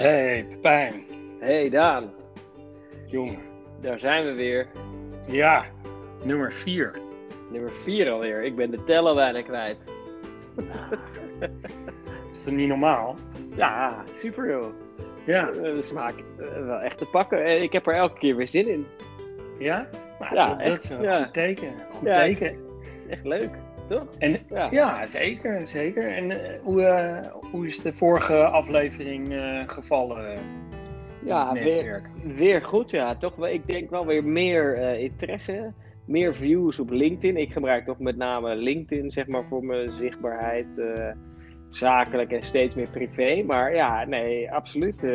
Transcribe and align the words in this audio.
Hey 0.00 0.44
Pepijn, 0.48 1.04
Hey 1.40 1.70
Daan, 1.70 2.10
jongen. 3.06 3.38
daar 3.80 3.98
zijn 3.98 4.24
we 4.24 4.32
weer. 4.32 4.66
Ja, 5.26 5.64
nummer 6.24 6.52
4. 6.52 6.98
Nummer 7.50 7.72
4 7.72 8.10
alweer. 8.10 8.42
Ik 8.42 8.56
ben 8.56 8.70
de 8.70 8.84
teller 8.84 9.14
bijna 9.14 9.42
kwijt. 9.42 9.76
Is 12.32 12.44
dat 12.44 12.54
niet 12.54 12.68
normaal? 12.68 13.16
Ja, 13.56 14.04
super 14.14 14.48
joh. 14.50 14.66
Ja. 15.24 15.48
Eh, 15.48 15.54
De 15.62 15.82
smaak 15.82 16.14
eh, 16.38 16.46
wel 16.66 16.78
echt 16.80 16.98
te 16.98 17.06
pakken. 17.06 17.44
En 17.44 17.62
ik 17.62 17.72
heb 17.72 17.86
er 17.86 17.94
elke 17.94 18.18
keer 18.18 18.36
weer 18.36 18.48
zin 18.48 18.68
in. 18.68 18.86
Ja? 19.58 19.88
Nou, 20.20 20.34
Ja, 20.34 20.48
dat, 20.48 20.58
dat 20.58 20.66
echt, 20.66 20.82
is 20.84 20.90
een 20.90 21.02
ja. 21.02 21.22
goed 21.24 21.32
teken. 21.32 21.72
Goed 21.92 22.06
Ja, 22.08 22.14
teken. 22.14 22.46
Het 22.46 22.94
is 23.00 23.06
echt 23.06 23.24
leuk, 23.24 23.50
toch? 23.90 24.06
En, 24.18 24.38
Ja. 24.50 24.68
ja. 24.70 25.06
zeker, 25.06 25.66
zeker. 25.66 26.12
En 26.12 26.30
eh, 26.30 26.60
hoe, 26.62 26.82
eh, 26.82 27.32
hoe 27.50 27.66
is 27.66 27.80
de 27.80 27.92
vorige 27.92 28.44
aflevering 28.44 29.32
eh, 29.32 29.68
gevallen? 29.68 30.38
Ja, 31.24 31.52
weer, 31.52 32.02
weer 32.36 32.62
goed 32.62 32.90
ja. 32.90 33.16
Toch 33.16 33.36
wel, 33.36 33.48
ik 33.48 33.66
denk 33.66 33.90
wel 33.90 34.06
weer 34.06 34.24
meer 34.24 34.98
interesse. 34.98 35.72
Meer 36.04 36.34
views 36.34 36.78
op 36.78 36.90
LinkedIn. 36.90 37.36
Ik 37.36 37.52
gebruik 37.52 37.84
toch 37.84 37.98
met 37.98 38.16
name 38.16 38.56
LinkedIn 38.56 39.10
zeg 39.10 39.26
maar 39.26 39.44
voor 39.48 39.64
mijn 39.64 39.90
zichtbaarheid. 39.90 40.66
zakelijk 41.68 42.32
en 42.32 42.42
steeds 42.42 42.74
meer 42.74 42.88
privé. 42.88 43.42
Maar 43.46 43.74
ja, 43.74 44.04
nee, 44.04 44.52
absoluut. 44.52 45.06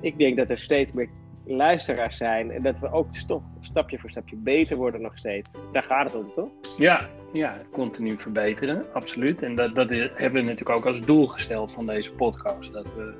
ik 0.00 0.18
denk 0.18 0.36
dat 0.36 0.50
er 0.50 0.58
steeds 0.58 0.92
meer 0.92 1.08
luisteraars 1.46 2.16
zijn. 2.16 2.50
En 2.50 2.62
dat 2.62 2.78
we 2.78 2.90
ook 2.90 3.12
toch 3.26 3.42
stapje 3.60 3.98
voor 3.98 4.10
stapje 4.10 4.36
beter 4.36 4.76
worden 4.76 5.00
nog 5.00 5.18
steeds. 5.18 5.58
Daar 5.72 5.82
gaat 5.82 6.12
het 6.12 6.24
om, 6.24 6.32
toch? 6.32 6.48
Ja, 6.78 7.08
ja, 7.36 7.56
continu 7.72 8.16
verbeteren, 8.18 8.84
absoluut. 8.92 9.42
En 9.42 9.54
dat, 9.54 9.74
dat 9.74 9.90
hebben 9.90 10.32
we 10.32 10.48
natuurlijk 10.48 10.70
ook 10.78 10.86
als 10.86 11.00
doel 11.04 11.26
gesteld 11.26 11.72
van 11.72 11.86
deze 11.86 12.12
podcast. 12.14 12.72
Dat 12.72 12.94
we 12.94 13.14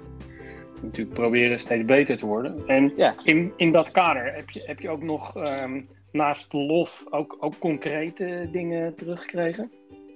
natuurlijk 0.83 1.15
proberen 1.17 1.59
steeds 1.61 1.85
beter 1.85 2.17
te 2.17 2.27
worden. 2.27 2.63
En 2.67 2.93
Ja. 2.97 3.15
in, 3.25 3.53
in 3.57 3.73
dat 3.73 3.91
kader 3.91 4.35
heb 4.35 4.51
je, 4.51 4.63
heb 4.67 4.81
je 4.81 4.91
ook 4.91 5.03
nog 5.03 5.37
ehm, 5.37 5.81
naast 6.13 6.53
lof 6.53 7.05
ook, 7.11 7.37
ook 7.41 7.59
concrete 7.59 8.49
dingen 8.53 8.95
teruggekregen? 8.95 9.71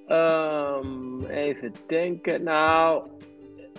Ehm, 0.06 1.24
even 1.24 1.72
denken. 1.86 2.42
Nou, 2.42 3.02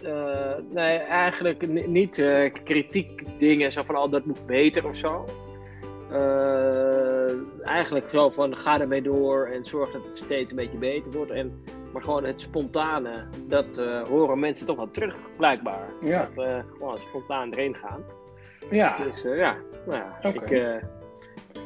eh, 0.03 0.53
nee, 0.69 0.97
eigenlijk 0.97 1.67
ni- 1.67 1.87
niet 1.87 2.19
eh, 2.19 2.51
kritiek 2.63 3.23
dingen 3.37 3.71
zo 3.71 3.83
van, 3.83 3.97
oh, 3.97 4.11
dat 4.11 4.25
moet 4.25 4.45
beter 4.45 4.87
of 4.87 4.95
zo. 4.95 5.25
Eh, 6.11 7.10
eigenlijk 7.63 8.05
zo 8.13 8.29
van, 8.29 8.57
ga 8.57 8.79
ermee 8.79 9.01
door 9.01 9.45
en 9.45 9.65
zorg 9.65 9.91
dat 9.91 10.03
het 10.05 10.15
steeds 10.17 10.49
een 10.51 10.57
beetje 10.57 10.77
beter 10.77 11.11
wordt. 11.11 11.31
En, 11.31 11.63
maar 11.93 12.01
gewoon 12.01 12.23
het 12.23 12.41
spontane, 12.41 13.27
dat 13.47 13.77
eh, 13.77 14.01
horen 14.07 14.39
mensen 14.39 14.65
toch 14.65 14.75
wel 14.75 14.91
terug, 14.91 15.15
blijkbaar. 15.37 15.87
Ja. 16.01 16.19
Dat 16.19 16.45
we 16.45 16.61
gewoon 16.77 16.97
spontaan 16.97 17.51
erin 17.51 17.75
gaan. 17.75 18.03
Ja, 18.69 18.97
Dus 18.97 19.23
eh, 19.25 19.37
ja, 19.37 19.55
nou 19.85 19.97
ja 19.99 20.29
Oké. 20.29 20.45
ik, 20.45 20.51
eh, 20.51 20.83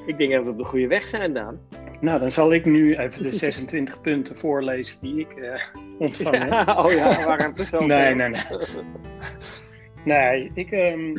ik 0.06 0.18
denk 0.18 0.32
dat 0.32 0.44
we 0.44 0.50
op 0.50 0.58
de 0.58 0.64
goede 0.64 0.88
weg 0.88 1.08
zijn, 1.08 1.34
Daan. 1.34 1.60
nou 2.02 2.20
dan 2.20 2.32
zal 2.32 2.54
ik 2.54 2.66
nu 2.66 2.96
even 2.96 3.24
de 3.24 3.32
26 3.46 4.02
punten 4.02 4.36
voorlezen 4.36 4.98
die 5.02 5.20
ik 5.20 5.32
eh, 5.34 5.62
ontvangen 6.00 6.42
heb. 6.42 6.50
Ja, 6.50 6.84
oh 6.84 6.92
ja, 6.92 7.66
zo 7.66 7.86
Nee, 7.86 8.16
nee, 8.16 8.30
nee. 8.30 8.42
Nee, 10.04 10.52
ik, 10.54 10.72
ehm, 10.72 11.18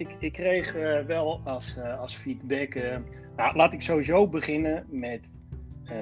ik, 0.00 0.08
ik 0.18 0.32
kreeg 0.32 0.76
eh, 0.76 0.98
wel 1.06 1.40
als, 1.44 1.76
eh, 1.76 2.00
als 2.00 2.16
feedback. 2.16 2.74
eh, 2.74 2.96
nou, 3.36 3.56
laat 3.56 3.72
ik 3.72 3.82
sowieso 3.82 4.26
beginnen 4.26 4.84
met 4.88 5.38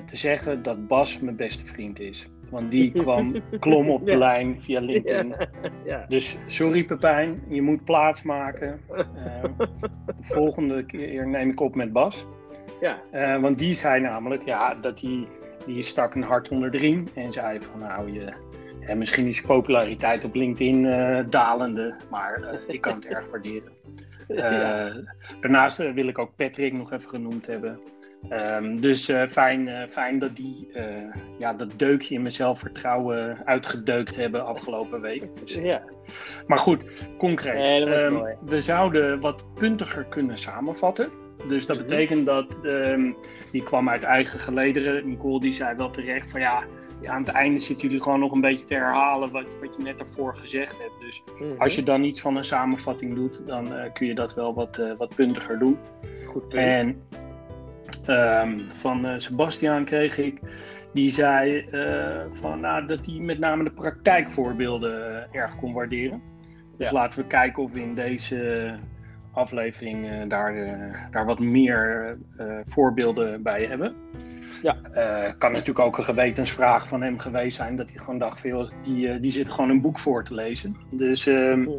te 0.05 0.17
zeggen 0.17 0.63
dat 0.63 0.87
Bas 0.89 1.21
mijn 1.21 1.37
beste 1.37 1.65
vriend 1.67 2.01
is. 2.01 2.29
Want 2.51 2.71
die 2.71 2.93
kwam, 3.03 3.35
klom 3.61 3.91
op 3.91 4.05
de 4.05 4.11
Ja. 4.11 4.19
lijn 4.19 4.63
via 4.63 4.81
LinkedIn. 4.81 5.35
ja. 5.85 6.05
Dus 6.09 6.39
sorry 6.47 6.85
Pepijn, 6.85 7.43
je 7.49 7.63
moet 7.63 7.85
plaatsmaken. 7.85 8.81
Eh, 8.97 9.43
de 10.07 10.23
volgende 10.23 10.85
keer 10.85 11.29
neem 11.29 11.51
ik 11.51 11.61
op 11.61 11.75
met 11.75 11.93
Bas. 11.93 12.27
Ja. 12.81 13.01
Want 13.41 13.59
die 13.59 13.75
zei 13.75 14.01
namelijk 14.01 14.45
ja, 14.45 14.75
dat 14.75 15.01
hij 15.01 15.27
die 15.67 15.83
stak 15.83 16.15
een 16.15 16.23
hart 16.23 16.49
onder 16.49 16.71
de 16.71 16.79
riem 16.79 17.05
en 17.15 17.33
zei 17.33 17.61
van 17.61 17.81
nou 17.81 18.13
je, 18.13 18.33
hè, 18.89 18.95
misschien 18.95 19.27
is 19.27 19.41
populariteit 19.41 20.25
op 20.25 20.35
LinkedIn 20.35 20.87
eh, 20.87 21.25
dalende, 21.31 21.95
maar 22.11 22.43
eh, 22.43 22.59
ik 22.67 22.81
kan 22.81 22.95
het 22.95 23.07
erg 23.07 23.27
waarderen. 23.31 23.73
Eh, 24.29 24.37
Ja. 24.37 24.93
Daarnaast 25.41 25.93
wil 25.93 26.09
ik 26.09 26.19
ook 26.19 26.37
Patrick 26.37 26.73
nog 26.73 26.93
even 26.93 27.11
genoemd 27.11 27.47
hebben. 27.47 27.81
Ehm, 28.29 28.77
dus 28.77 29.13
fijn, 29.29 29.89
fijn 29.89 30.19
dat 30.19 30.37
die 30.37 30.71
ja, 31.39 31.53
dat 31.53 31.73
deukje 31.77 32.15
in 32.15 32.21
mijn 32.21 32.33
zelfvertrouwen 32.33 33.37
uitgedeukt 33.45 34.17
hebben 34.17 34.47
afgelopen 34.47 35.01
week. 35.01 35.25
Dus, 35.41 35.55
ja. 35.55 35.83
maar 36.47 36.59
goed, 36.59 36.85
concreet. 37.19 37.55
Nee, 37.55 37.85
Ehm, 37.95 38.19
we 38.45 38.61
zouden 38.61 39.21
wat 39.21 39.47
puntiger 39.55 40.05
kunnen 40.05 40.39
samenvatten. 40.39 41.11
Dus 41.49 41.67
dat 41.67 41.77
Mhm. 41.79 41.87
betekent 41.87 42.27
dat, 42.27 42.47
ehm, 42.65 43.13
die 43.53 43.63
kwam 43.63 43.89
uit 43.89 44.03
eigen 44.03 44.41
gelederen. 44.41 45.09
Nicole 45.09 45.41
die 45.41 45.53
zei 45.53 45.77
wel 45.77 45.91
terecht 45.91 46.31
van 46.31 46.41
ja, 46.41 46.63
ja, 47.01 47.13
aan 47.13 47.21
het 47.21 47.29
einde 47.29 47.59
zitten 47.59 47.87
jullie 47.87 48.03
gewoon 48.03 48.21
nog 48.21 48.33
een 48.33 48.41
beetje 48.41 48.65
te 48.65 48.75
herhalen 48.75 49.31
wat, 49.31 49.47
wat 49.61 49.77
je 49.77 49.83
net 49.83 50.01
ervoor 50.01 50.35
gezegd 50.37 50.79
hebt. 50.79 51.01
Dus 51.01 51.23
Mhm. 51.41 51.61
als 51.61 51.75
je 51.75 51.83
dan 51.83 52.03
iets 52.05 52.21
van 52.21 52.37
een 52.37 52.45
samenvatting 52.45 53.15
doet, 53.15 53.43
dan 53.47 53.75
eh, 53.75 53.93
kun 53.93 54.07
je 54.07 54.15
dat 54.15 54.35
wel 54.35 54.55
wat, 54.55 54.79
eh, 54.79 54.93
wat 54.97 55.15
puntiger 55.15 55.59
doen. 55.59 55.79
Goed 56.27 56.49
punt. 56.49 56.63
En 56.63 57.03
ehm, 58.07 58.59
van 58.73 59.07
eh, 59.07 59.13
Sebastiaan 59.17 59.85
kreeg 59.85 60.19
ik, 60.19 60.41
die 60.93 61.11
zei 61.11 61.69
van, 62.33 62.61
nou, 62.61 62.87
dat 62.87 63.07
hij 63.07 63.19
met 63.19 63.39
name 63.39 63.65
de 63.65 63.71
praktijkvoorbeelden 63.71 65.27
erg 65.33 65.57
kon 65.57 65.73
waarderen. 65.73 66.23
Dus 66.77 66.87
Ja. 66.89 66.93
laten 66.95 67.19
we 67.21 67.27
kijken 67.27 67.63
of 67.63 67.73
we 67.73 67.81
in 67.81 67.95
deze 67.95 68.75
aflevering 69.33 70.25
daar, 70.29 70.55
daar 71.11 71.27
wat 71.27 71.39
meer 71.39 72.17
voorbeelden 72.65 73.43
bij 73.43 73.65
hebben. 73.65 73.95
Ja. 74.63 74.77
Eh, 74.93 75.33
kan 75.39 75.53
natuurlijk 75.53 75.87
ook 75.87 75.99
een 75.99 76.05
gewetensvraag 76.05 76.89
van 76.89 77.03
hem 77.03 77.19
geweest 77.19 77.57
zijn, 77.57 77.77
dat 77.77 77.91
hij 77.91 77.99
gewoon 77.99 78.19
dacht, 78.19 78.43
joh, 78.43 78.71
die, 78.85 79.09
eh, 79.09 79.21
die 79.21 79.31
zit 79.31 79.51
gewoon 79.51 79.71
een 79.71 79.81
boek 79.81 79.99
voor 79.99 80.25
te 80.25 80.35
lezen. 80.35 80.77
Dus 80.91 81.27
ehm, 81.27 81.67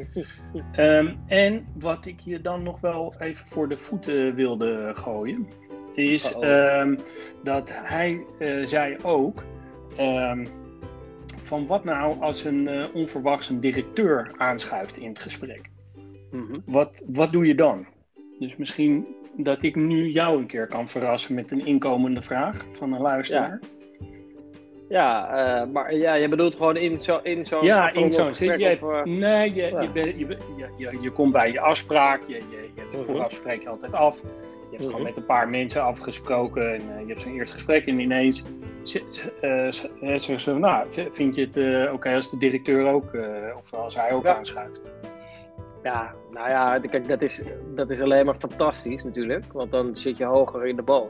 Ehm, 0.72 1.14
en 1.28 1.66
wat 1.74 2.06
ik 2.06 2.20
je 2.20 2.42
dan 2.42 2.64
nog 2.64 2.80
wel 2.80 3.14
even 3.20 3.48
voor 3.48 3.70
de 3.70 3.78
voeten 3.78 4.36
wilde 4.36 4.92
gooien, 4.94 5.48
is 5.94 6.34
ehm, 6.34 6.96
dat 7.44 7.72
hij 7.74 8.26
eh, 8.40 8.66
zei 8.66 8.98
ook 9.04 9.44
van 11.44 11.68
wat 11.68 11.84
nou 11.84 12.22
als 12.22 12.44
een 12.44 12.68
eh, 12.68 12.86
onverwachts 12.94 13.50
een 13.50 13.60
directeur 13.60 14.32
aanschuift 14.38 14.98
in 14.98 15.10
het 15.10 15.20
gesprek. 15.20 15.70
Mhm. 16.32 16.60
Wat, 16.66 17.04
wat 17.08 17.32
doe 17.32 17.46
je 17.46 17.56
dan? 17.56 17.86
Dus 18.40 18.56
misschien 18.56 19.06
dat 19.44 19.64
ik 19.64 19.76
nu 19.76 20.08
jou 20.10 20.38
een 20.38 20.46
keer 20.46 20.68
kan 20.68 20.90
verrassen 20.90 21.36
met 21.36 21.52
een 21.52 21.66
inkomende 21.66 22.22
vraag 22.22 22.66
van 22.72 22.94
een 22.94 23.02
luisteraar. 23.02 23.60
Ja, 24.90 25.30
eh, 25.62 25.68
maar 25.72 25.96
ja, 25.96 26.14
je 26.14 26.28
bedoelt 26.30 26.56
gewoon 26.56 26.78
in 26.78 26.98
zo'n 27.02 27.20
in 27.24 27.46
zo'n 27.46 27.64
Ja, 27.66 27.94
in 27.94 28.14
zo'n 28.14 28.26
gesprek, 28.26 28.60
zit. 28.60 28.80
Je, 28.80 28.86
of, 28.86 28.96
eh, 28.96 29.04
nee, 29.04 29.54
je, 29.54 29.62
ja. 29.62 29.82
je, 29.82 29.90
je, 29.94 30.14
je, 30.58 30.68
je, 30.78 30.98
je 31.02 31.12
komt 31.12 31.32
bij 31.32 31.52
je 31.52 31.60
afspraak. 31.60 32.22
Je, 32.28 32.34
je, 32.36 32.70
je, 32.76 32.82
Mhm. 32.98 33.04
Vooraf 33.04 33.32
spreek 33.32 33.62
je 33.62 33.70
altijd 33.70 33.94
af. 33.94 34.22
Je 34.22 34.28
hebt 34.70 34.82
Mhm. 34.82 34.90
gewoon 34.90 35.02
met 35.04 35.18
een 35.18 35.26
paar 35.26 35.50
mensen 35.50 35.84
afgesproken. 35.84 36.74
En 36.74 36.82
eh, 36.96 37.00
je 37.02 37.08
hebt 37.08 37.22
zo'n 37.22 37.34
eerste 37.34 37.56
gesprek. 37.56 37.86
En 37.86 38.00
ineens 38.00 38.44
zeggen 38.84 40.40
ze: 40.40 40.54
Nou, 40.58 40.88
vind 41.12 41.36
je 41.36 41.42
het 41.42 41.58
eh, 41.58 41.94
oké 41.94 42.16
als 42.16 42.30
de 42.32 42.38
directeur 42.38 42.86
ook, 42.94 43.14
eh, 43.14 43.26
of 43.58 43.74
als 43.74 43.96
hij 43.96 44.12
ook 44.12 44.24
Ja. 44.24 44.36
aanschuift? 44.36 44.82
Ja, 45.84 46.14
nou 46.32 46.50
ja, 46.50 46.80
dat 47.08 47.22
is, 47.22 47.44
dat 47.76 47.90
is 47.90 48.02
alleen 48.02 48.26
maar 48.26 48.36
fantastisch 48.40 49.04
natuurlijk, 49.04 49.54
want 49.54 49.72
dan 49.72 49.96
zit 49.96 50.18
je 50.18 50.26
hoger 50.26 50.66
in 50.66 50.76
de 50.76 50.82
boom. 50.82 51.10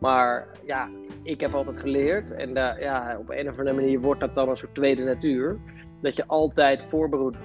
Maar 0.00 0.46
ja, 0.64 0.88
ik 1.22 1.40
heb 1.40 1.54
altijd 1.54 1.80
geleerd, 1.80 2.30
en 2.30 2.54
daar, 2.54 2.80
ja, 2.80 3.16
op 3.18 3.30
een 3.30 3.48
of 3.48 3.58
andere 3.58 3.76
manier 3.76 4.00
wordt 4.00 4.20
dat 4.20 4.34
dan 4.34 4.48
een 4.48 4.56
soort 4.56 4.74
tweede 4.74 5.04
natuur, 5.04 5.58
dat 6.00 6.16
je 6.16 6.26
altijd 6.26 6.86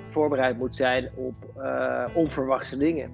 voorbereid, 0.07 0.57
moet 0.57 0.75
zijn 0.75 1.09
op 1.15 1.35
eh, 1.57 2.05
onverwachte 2.13 2.77
dingen. 2.77 3.11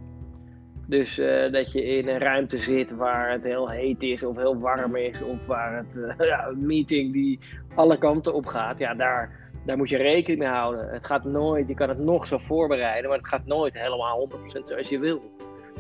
Dus 0.88 1.18
eh, 1.18 1.52
dat 1.52 1.72
je 1.72 1.84
in 1.84 2.08
een 2.08 2.20
ruimte 2.20 2.58
zit 2.58 2.92
waar 2.92 3.32
het 3.32 3.44
heel 3.44 3.70
heet 3.70 4.02
is 4.02 4.24
of 4.24 4.36
heel 4.36 4.60
warm 4.60 4.96
is, 4.96 5.22
of 5.22 5.46
waar 5.46 5.78
het 5.78 6.18
eh, 6.18 6.28
ja, 6.32 6.48
een 6.48 6.66
meeting 6.66 7.14
die 7.14 7.40
alle 7.76 7.98
kanten 7.98 8.34
op 8.34 8.46
gaat, 8.46 8.78
ja, 8.78 8.94
daar, 8.94 9.41
daar 9.66 9.78
moet 9.78 9.90
je 9.90 9.98
rekening 9.98 10.40
mee 10.40 10.50
houden. 10.50 10.90
Het 10.90 11.06
gaat 11.06 11.24
nooit, 11.24 11.68
je 11.68 11.74
kan 11.74 11.90
het 11.90 12.00
nog 12.00 12.28
zo 12.28 12.38
voorbereiden, 12.38 13.10
maar 13.10 13.18
het 13.18 13.28
gaat 13.28 13.46
nooit 13.46 13.74
helemaal 13.74 14.30
100% 14.60 14.64
zoals 14.64 14.90
je 14.90 15.00
wil. 15.00 15.22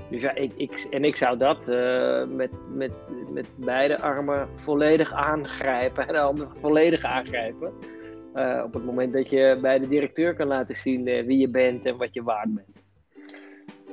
Dus 0.09 0.21
ja, 0.21 0.35
ik, 0.35 0.51
ik, 0.55 0.87
en 0.89 1.03
ik 1.03 1.15
zou 1.15 1.37
dat 1.37 1.67
eh, 1.67 2.25
met, 2.27 2.51
met, 2.73 2.91
met 3.31 3.49
beide 3.55 3.99
armen 4.01 4.47
volledig 4.55 5.13
aangrijpen 5.13 6.07
en 6.07 6.13
de 6.13 6.19
handen 6.19 6.49
volledig 6.59 7.03
aangrijpen. 7.03 7.73
Eh, 8.33 8.61
op 8.65 8.73
het 8.73 8.85
moment 8.85 9.13
dat 9.13 9.29
je 9.29 9.57
bij 9.61 9.79
de 9.79 9.87
directeur 9.87 10.35
kan 10.35 10.47
laten 10.47 10.75
zien 10.75 11.07
eh, 11.07 11.25
wie 11.25 11.37
je 11.37 11.49
bent 11.49 11.85
en 11.85 11.97
wat 11.97 12.13
je 12.13 12.23
waard 12.23 12.53
bent. 12.53 12.80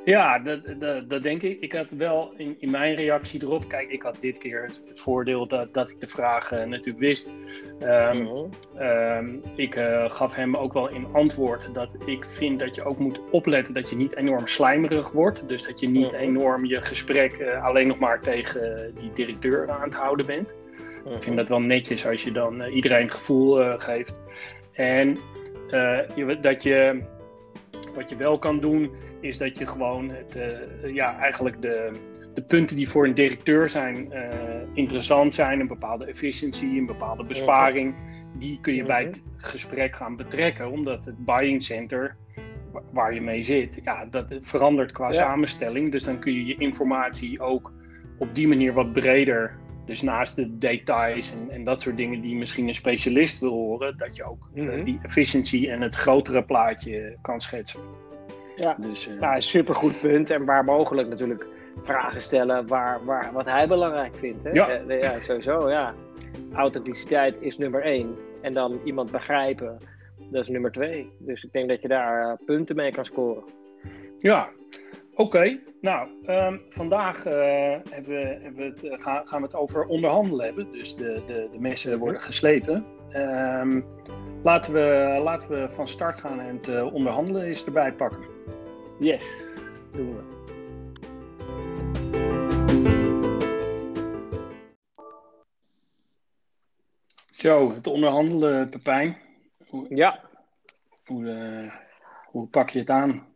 Ja, 0.09 0.39
dat, 0.39 0.61
dat, 0.79 1.11
dat, 1.11 1.23
denk 1.23 1.43
ik. 1.43 1.61
Ik 1.61 1.73
had 1.73 1.91
wel 1.91 2.33
in, 2.37 2.57
in 2.59 2.71
mijn 2.71 2.95
reactie 2.95 3.43
erop. 3.43 3.69
Kijk, 3.69 3.91
ik 3.91 4.03
had 4.03 4.17
dit 4.21 4.39
keer 4.39 4.63
het, 4.63 4.85
voordeel 4.95 5.47
dat, 5.47 5.75
dat 5.75 5.91
ik 5.91 6.01
de 6.01 6.07
vragen 6.07 6.69
natuurlijk 6.69 6.99
wist. 6.99 7.31
Um, 7.83 8.51
um, 8.81 9.43
ik 9.55 9.77
uh, 9.77 10.11
gaf 10.11 10.35
hem 10.35 10.57
ook 10.57 10.73
wel 10.73 10.89
in 10.89 11.07
antwoord 11.13 11.75
dat 11.75 11.97
ik 12.05 12.25
vind 12.25 12.61
dat 12.61 12.75
je 12.75 12.85
ook 12.85 12.99
moet 12.99 13.21
opletten 13.31 13.75
dat 13.75 13.91
je 13.91 13.97
niet 13.97 14.17
enorm 14.17 14.47
slijmerig 14.47 15.11
wordt. 15.11 15.49
Dus 15.49 15.67
dat 15.67 15.81
je 15.81 15.89
niet 15.89 16.13
mhm. 16.13 16.21
enorm 16.21 16.65
je 16.65 16.83
gesprek 16.83 17.39
uh, 17.39 17.65
alleen 17.65 17.87
nog 17.87 17.99
maar 17.99 18.21
tegen 18.21 18.95
die 18.99 19.13
directeur 19.13 19.71
aan 19.71 19.83
het 19.83 19.95
houden 19.95 20.27
bent. 20.27 20.49
Ik 21.05 21.23
vind 21.23 21.27
mhm. 21.27 21.37
dat 21.37 21.49
wel 21.49 21.61
netjes 21.61 22.07
als 22.07 22.23
je 22.23 22.33
dan 22.33 22.63
uh, 22.63 22.75
iedereen 22.75 23.03
het 23.03 23.13
gevoel 23.13 23.79
geeft. 23.79 24.21
En 24.73 25.17
dat 26.41 26.63
je, 26.63 27.03
wat 27.95 28.11
je 28.11 28.17
wel 28.17 28.39
kan 28.39 28.61
doen 28.61 28.91
is 29.21 29.39
dat 29.39 29.59
je 29.59 29.67
gewoon 29.67 30.11
het, 30.11 30.37
uh, 30.37 30.95
ja, 30.95 31.19
eigenlijk 31.19 31.63
de, 31.63 31.91
de 32.35 32.43
punten 32.43 32.77
die 32.77 32.89
voor 32.89 33.07
een 33.07 33.15
directeur 33.15 33.69
zijn 33.69 34.09
uh, 34.13 34.23
interessant 34.75 35.35
zijn, 35.35 35.61
een 35.61 35.67
bepaalde 35.67 36.05
efficiëntie, 36.05 36.79
een 36.79 36.87
bepaalde 36.87 37.25
besparing, 37.25 37.95
die 38.39 38.59
kun 38.61 38.75
je 38.75 38.85
bij 38.85 39.05
het 39.05 39.23
gesprek 39.37 39.97
gaan 39.97 40.17
betrekken, 40.17 40.71
omdat 40.71 41.05
het 41.05 41.25
buying 41.25 41.63
center 41.63 42.17
waar 42.93 43.15
je 43.15 43.21
mee 43.21 43.43
zit, 43.43 43.81
ja, 43.85 44.05
dat 44.05 44.27
verandert 44.41 44.93
qua 44.93 45.13
samenstelling. 45.13 45.93
Dus 45.93 46.05
dan 46.05 46.19
kun 46.19 46.33
je 46.33 46.47
je 46.47 46.57
informatie 46.57 47.41
ook 47.41 47.73
op 48.19 48.35
die 48.35 48.49
manier 48.49 48.73
wat 48.73 48.93
breder 48.93 49.57
dus 49.89 50.03
naast 50.03 50.37
de 50.37 50.59
details 50.59 51.33
en, 51.33 51.51
en, 51.51 51.65
dat 51.65 51.81
soort 51.81 51.97
dingen 51.97 52.21
die 52.21 52.37
misschien 52.37 52.69
een 52.69 52.75
specialist 52.75 53.41
wil 53.41 53.51
horen, 53.51 53.99
dat 53.99 54.17
je 54.17 54.25
ook 54.25 54.49
uh, 54.55 54.85
die 54.85 54.99
efficiëntie 55.03 55.71
en 55.71 55.81
het 55.81 55.95
grotere 55.95 56.43
plaatje 56.43 57.17
kan 57.23 57.41
schetsen. 57.41 57.81
Ja, 58.57 58.77
dus, 58.81 59.13
uh... 59.13 59.21
nou, 59.21 59.41
supergoed 59.41 60.01
punt. 60.01 60.31
En 60.31 60.45
waar 60.45 60.65
mogelijk 60.65 61.09
natuurlijk 61.09 61.47
vragen 61.83 62.23
stellen 62.23 62.67
waar, 62.67 63.05
waar, 63.05 63.33
wat 63.33 63.45
hij 63.45 63.69
belangrijk 63.69 64.17
vindt. 64.17 64.45
Hè? 64.45 64.51
Ja. 64.51 64.81
Uh, 64.81 65.03
ja, 65.03 65.21
sowieso, 65.21 65.71
ja. 65.71 65.95
Authenticiteit 66.53 67.37
is 67.41 67.59
nummer 67.59 67.83
één. 67.83 68.17
En 68.43 68.53
dan 68.53 68.81
iemand 68.85 69.11
begrijpen, 69.11 69.79
dat 70.31 70.43
is 70.43 70.49
nummer 70.49 70.73
twee. 70.73 71.11
Dus 71.19 71.43
ik 71.43 71.53
denk 71.53 71.69
dat 71.69 71.83
je 71.83 71.89
daar 71.89 72.39
punten 72.47 72.77
mee 72.77 72.91
kan 72.91 73.05
scoren. 73.05 73.43
Ja, 74.19 74.49
oké. 75.19 75.61
Nou, 75.81 76.09
um, 76.27 76.63
vandaag 76.69 77.25
hebben 77.25 78.05
we, 78.05 78.39
hebben 78.43 78.55
we 78.55 78.89
het, 78.89 79.03
gaan, 79.03 79.29
gaan 79.29 79.41
we 79.41 79.47
het 79.47 79.57
over 79.57 79.87
onderhandelen 79.87 80.45
hebben. 80.45 80.73
Dus 80.73 80.95
de, 80.97 81.23
de, 81.27 81.49
de 81.53 81.59
messen 81.59 81.99
worden 81.99 82.21
geslepen. 82.21 82.87
Um, 83.13 83.85
laten, 84.43 84.73
we, 84.73 85.21
laten 85.23 85.49
we 85.49 85.71
van 85.71 85.89
start 85.89 86.21
gaan 86.21 86.41
en 86.41 86.57
het 86.57 86.93
onderhandelen 86.93 87.43
eens 87.43 87.65
erbij 87.65 87.93
pakken. 87.93 88.25
Yes, 88.99 89.55
doen 89.93 90.17
we. 90.17 90.37
Zo, 97.31 97.75
het 97.75 97.87
onderhandelen, 97.87 98.69
Pepijn. 98.69 99.17
Hoe, 99.69 99.95
ja. 99.95 100.21
Hoe, 101.05 101.71
hoe 102.27 102.49
pak 102.49 102.71
je 102.71 102.79
het 102.79 102.91
aan? 102.91 103.27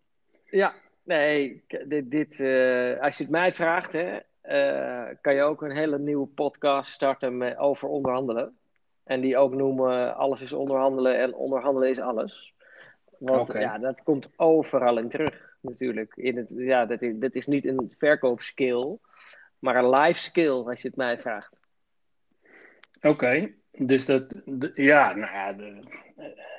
Ja, 0.51 0.75
nee, 1.13 1.65
dit, 1.87 2.11
dit 2.11 2.39
uh, 2.39 3.01
als 3.01 3.17
je 3.17 3.23
het 3.23 3.33
mij 3.33 3.53
vraagt, 3.53 3.93
hè, 3.93 4.19
uh, 4.43 5.15
kan 5.21 5.35
je 5.35 5.43
ook 5.43 5.63
een 5.63 5.77
hele 5.77 5.99
nieuwe 5.99 6.27
podcast 6.27 6.93
starten 6.93 7.37
met, 7.37 7.57
over 7.57 7.89
onderhandelen. 7.89 8.57
En 9.05 9.21
die 9.21 9.37
ook 9.37 9.55
noemen 9.55 10.17
Alles 10.17 10.41
is 10.41 10.53
onderhandelen 10.53 11.19
en 11.19 11.35
onderhandelen 11.35 11.91
is 11.91 11.99
alles. 11.99 12.55
Want 13.19 13.51
okay. 13.51 13.63
ja, 13.63 13.79
dat 13.79 14.03
komt 14.03 14.29
overal 14.37 14.99
in 14.99 15.09
terug 15.09 15.57
natuurlijk. 15.61 16.17
In 16.17 16.37
het, 16.37 16.53
ja, 16.57 16.87
dat 16.87 17.03
is, 17.03 17.13
dat 17.17 17.35
is 17.35 17.47
niet 17.47 17.67
een 17.67 17.95
verkoopskill, 17.99 18.99
maar 19.59 19.77
een 19.77 19.91
life 19.91 20.21
skill, 20.21 20.51
als 20.51 20.83
je 20.83 20.89
het 20.89 20.97
mij 20.97 21.19
vraagt. 21.19 21.57
Oké, 23.01 23.55
dus 23.79 24.05
dat, 24.05 24.43
ja, 24.75 25.15
nou 25.15 25.33
ja, 25.33 25.53
de, 25.53 25.83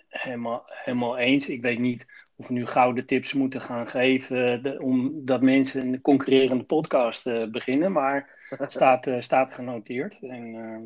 helemaal, 0.09 0.63
helemaal 0.65 1.17
eens. 1.17 1.49
Ik 1.49 1.61
weet 1.61 1.79
niet 1.79 2.05
of 2.35 2.47
we 2.47 2.53
nu 2.53 2.65
gouden 2.65 3.05
tips 3.05 3.33
moeten 3.33 3.61
gaan 3.61 3.87
geven 3.87 4.63
de, 4.63 4.81
omdat 4.81 5.41
mensen 5.41 5.87
een 5.87 6.01
concurrerende 6.01 6.63
podcast 6.63 7.27
uh, 7.27 7.45
beginnen, 7.45 7.91
maar 7.91 8.45
staat, 8.67 9.07
uh, 9.07 9.19
staat 9.19 9.53
genoteerd. 9.53 10.21
En, 10.21 10.53
uh, 10.53 10.79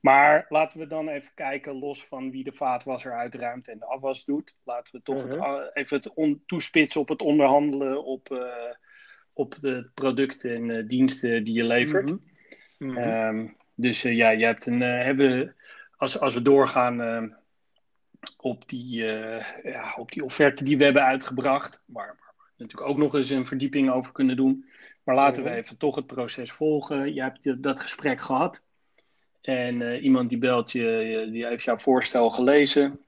maar 0.00 0.46
laten 0.48 0.78
we 0.78 0.86
dan 0.86 1.08
even 1.08 1.34
kijken, 1.34 1.78
los 1.78 2.04
van 2.04 2.30
wie 2.30 2.44
de 2.44 2.52
vaatwasser 2.52 3.12
uitruimt 3.12 3.68
en 3.68 3.78
de 3.78 3.86
afwas 3.86 4.24
doet. 4.24 4.56
Laten 4.64 4.96
we 4.96 5.02
toch 5.02 5.22
het, 5.22 5.36
mhm. 5.36 5.68
even 5.72 5.96
het 5.96 6.14
on, 6.14 6.42
toespitsen 6.46 7.00
op 7.00 7.08
het 7.08 7.22
onderhandelen 7.22 8.04
op, 8.04 8.50
op 9.32 9.54
de 9.60 9.90
producten 9.94 10.70
en 10.70 10.86
diensten 10.86 11.44
die 11.44 11.54
je 11.54 11.64
levert. 11.64 12.10
Mm 12.10 12.20
-hmm. 12.78 12.96
um, 12.96 13.56
dus 13.74 14.04
uh, 14.04 14.16
ja, 14.16 14.30
je 14.30 14.44
hebt 14.44 14.66
een, 14.66 14.80
hebben, 14.80 15.56
als, 15.96 16.20
als 16.20 16.34
we 16.34 16.42
doorgaan 16.42 17.36
op, 18.36 18.68
die, 18.68 19.04
ja, 19.62 19.94
op 19.96 20.12
die 20.12 20.24
offerte 20.24 20.64
die 20.64 20.78
we 20.78 20.84
hebben 20.84 21.04
uitgebracht, 21.04 21.82
waar, 21.86 22.06
waar, 22.06 22.34
we 22.36 22.62
natuurlijk 22.62 22.90
ook 22.90 22.98
nog 22.98 23.14
eens 23.14 23.30
een 23.30 23.46
verdieping 23.46 23.90
over 23.90 24.12
kunnen 24.12 24.36
doen. 24.36 24.64
Maar 25.02 25.14
laten 25.14 25.42
we 25.42 25.50
even 25.50 25.78
toch 25.78 25.96
het 25.96 26.06
proces 26.06 26.52
volgen. 26.52 27.14
Je 27.14 27.22
hebt 27.22 27.62
dat 27.62 27.80
gesprek 27.80 28.20
gehad. 28.20 28.62
En 29.42 29.80
uh, 29.80 30.02
iemand 30.02 30.28
die 30.28 30.38
belt 30.38 30.72
je, 30.72 31.28
die 31.30 31.46
heeft 31.46 31.64
jouw 31.64 31.78
voorstel 31.78 32.30
gelezen, 32.30 33.00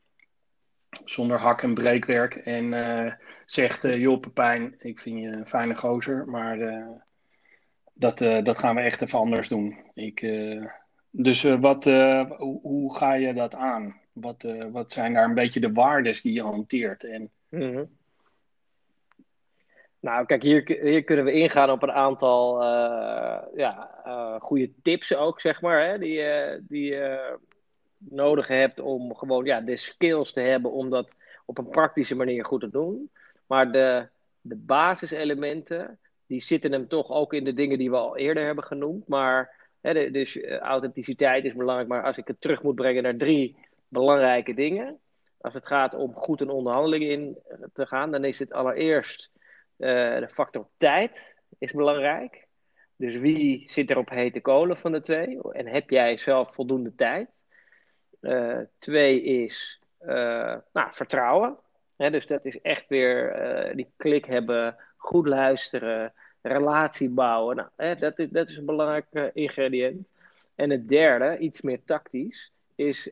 zonder 1.04 1.38
hak 1.38 1.62
en 1.62 1.74
breekwerk. 1.74 2.34
En 2.34 2.72
uh, 2.72 3.12
zegt, 3.44 3.82
joh 3.82 4.20
Pepijn, 4.20 4.74
ik 4.78 4.98
vind 4.98 5.20
je 5.20 5.28
een 5.28 5.46
fijne 5.46 5.76
gozer, 5.76 6.24
maar 6.26 6.58
dat, 7.94 8.18
dat 8.18 8.58
gaan 8.58 8.74
we 8.74 8.80
echt 8.80 9.02
even 9.02 9.18
anders 9.18 9.48
doen. 9.48 9.76
Ik, 9.94 10.20
dus 11.10 11.42
wat, 11.42 11.84
hoe, 11.84 12.60
hoe, 12.62 12.96
ga 12.96 13.14
je 13.14 13.34
dat 13.34 13.54
aan? 13.54 14.00
Wat, 14.12 14.46
wat 14.72 14.92
zijn 14.92 15.12
daar 15.12 15.24
een 15.24 15.34
beetje 15.34 15.60
de 15.60 15.72
waardes 15.72 16.22
die 16.22 16.32
je 16.32 16.42
hanteert? 16.42 17.04
En, 17.04 17.30
-hmm. 17.48 17.88
Nou, 20.00 20.26
kijk, 20.26 20.42
hier, 20.42 20.78
hier 20.82 21.04
kunnen 21.04 21.24
we 21.24 21.32
ingaan 21.32 21.70
op 21.70 21.82
een 21.82 21.92
aantal 21.92 22.62
ja, 23.54 23.90
uh, 24.06 24.40
goede 24.40 24.72
tips 24.82 25.14
ook, 25.14 25.40
zeg 25.40 25.60
maar, 25.60 25.86
hè, 25.86 25.98
die, 25.98 26.22
die 26.68 26.84
je 26.84 27.38
nodig 28.10 28.48
hebt 28.48 28.80
om 28.80 29.14
gewoon 29.16 29.44
ja, 29.44 29.60
de 29.60 29.76
skills 29.76 30.32
te 30.32 30.40
hebben 30.40 30.72
om 30.72 30.90
dat 30.90 31.16
op 31.44 31.58
een 31.58 31.68
praktische 31.68 32.16
manier 32.16 32.44
goed 32.44 32.60
te 32.60 32.70
doen. 32.70 33.10
Maar 33.46 33.72
de, 33.72 34.08
de 34.40 34.56
basiselementen, 34.56 35.98
die 36.34 36.42
zitten 36.42 36.72
hem 36.72 36.88
toch 36.88 37.10
ook 37.10 37.32
in 37.32 37.44
de 37.44 37.54
dingen 37.54 37.78
die 37.78 37.90
we 37.90 37.96
al 37.96 38.16
eerder 38.16 38.44
hebben 38.44 38.64
genoemd. 38.64 39.08
Maar, 39.08 39.68
hè, 39.80 40.10
dus 40.10 40.44
authenticiteit 40.44 41.44
is 41.44 41.54
belangrijk, 41.54 41.88
maar 41.88 42.02
als 42.02 42.16
ik 42.16 42.26
het 42.26 42.40
terug 42.40 42.62
moet 42.62 42.74
brengen 42.74 43.02
naar 43.02 43.16
drie 43.16 43.56
belangrijke 43.88 44.54
dingen. 44.54 44.98
Als 45.40 45.54
het 45.54 45.66
gaat 45.66 45.94
om 45.94 46.14
goed 46.14 46.40
een 46.40 46.50
onderhandeling 46.50 47.02
in 47.04 47.38
te 47.72 47.86
gaan, 47.86 48.10
dan 48.10 48.24
is 48.24 48.38
het 48.38 48.52
allereerst 48.52 49.30
uh, 49.36 50.18
de 50.18 50.28
factor 50.28 50.68
tijd 50.76 51.36
is 51.58 51.72
belangrijk. 51.72 52.46
Dus 52.96 53.16
wie 53.16 53.70
zit 53.70 53.90
er 53.90 53.98
op 53.98 54.08
hete 54.08 54.40
kolen 54.40 54.76
van 54.76 54.92
de 54.92 55.00
twee? 55.00 55.40
En 55.52 55.66
heb 55.66 55.90
jij 55.90 56.16
zelf 56.16 56.54
voldoende 56.54 56.94
tijd? 56.94 57.28
Twee 58.78 59.22
is 59.22 59.80
nou, 60.72 60.88
vertrouwen. 60.90 61.58
dus 61.96 62.26
dat 62.26 62.44
is 62.44 62.60
echt 62.60 62.88
weer 62.88 63.72
die 63.74 63.92
klik 63.96 64.24
hebben, 64.24 64.76
goed 64.96 65.26
luisteren, 65.26 66.12
relatie 66.48 67.10
bouwen. 67.10 67.70
Nou, 67.76 67.98
dat, 67.98 68.18
is, 68.18 68.28
dat 68.30 68.48
is 68.48 68.56
een 68.56 68.64
belangrijk 68.64 69.30
ingrediënt. 69.32 70.08
En 70.54 70.70
het 70.70 70.88
derde, 70.88 71.38
iets 71.38 71.60
meer 71.60 71.80
tactisch, 71.84 72.52
is 72.74 73.10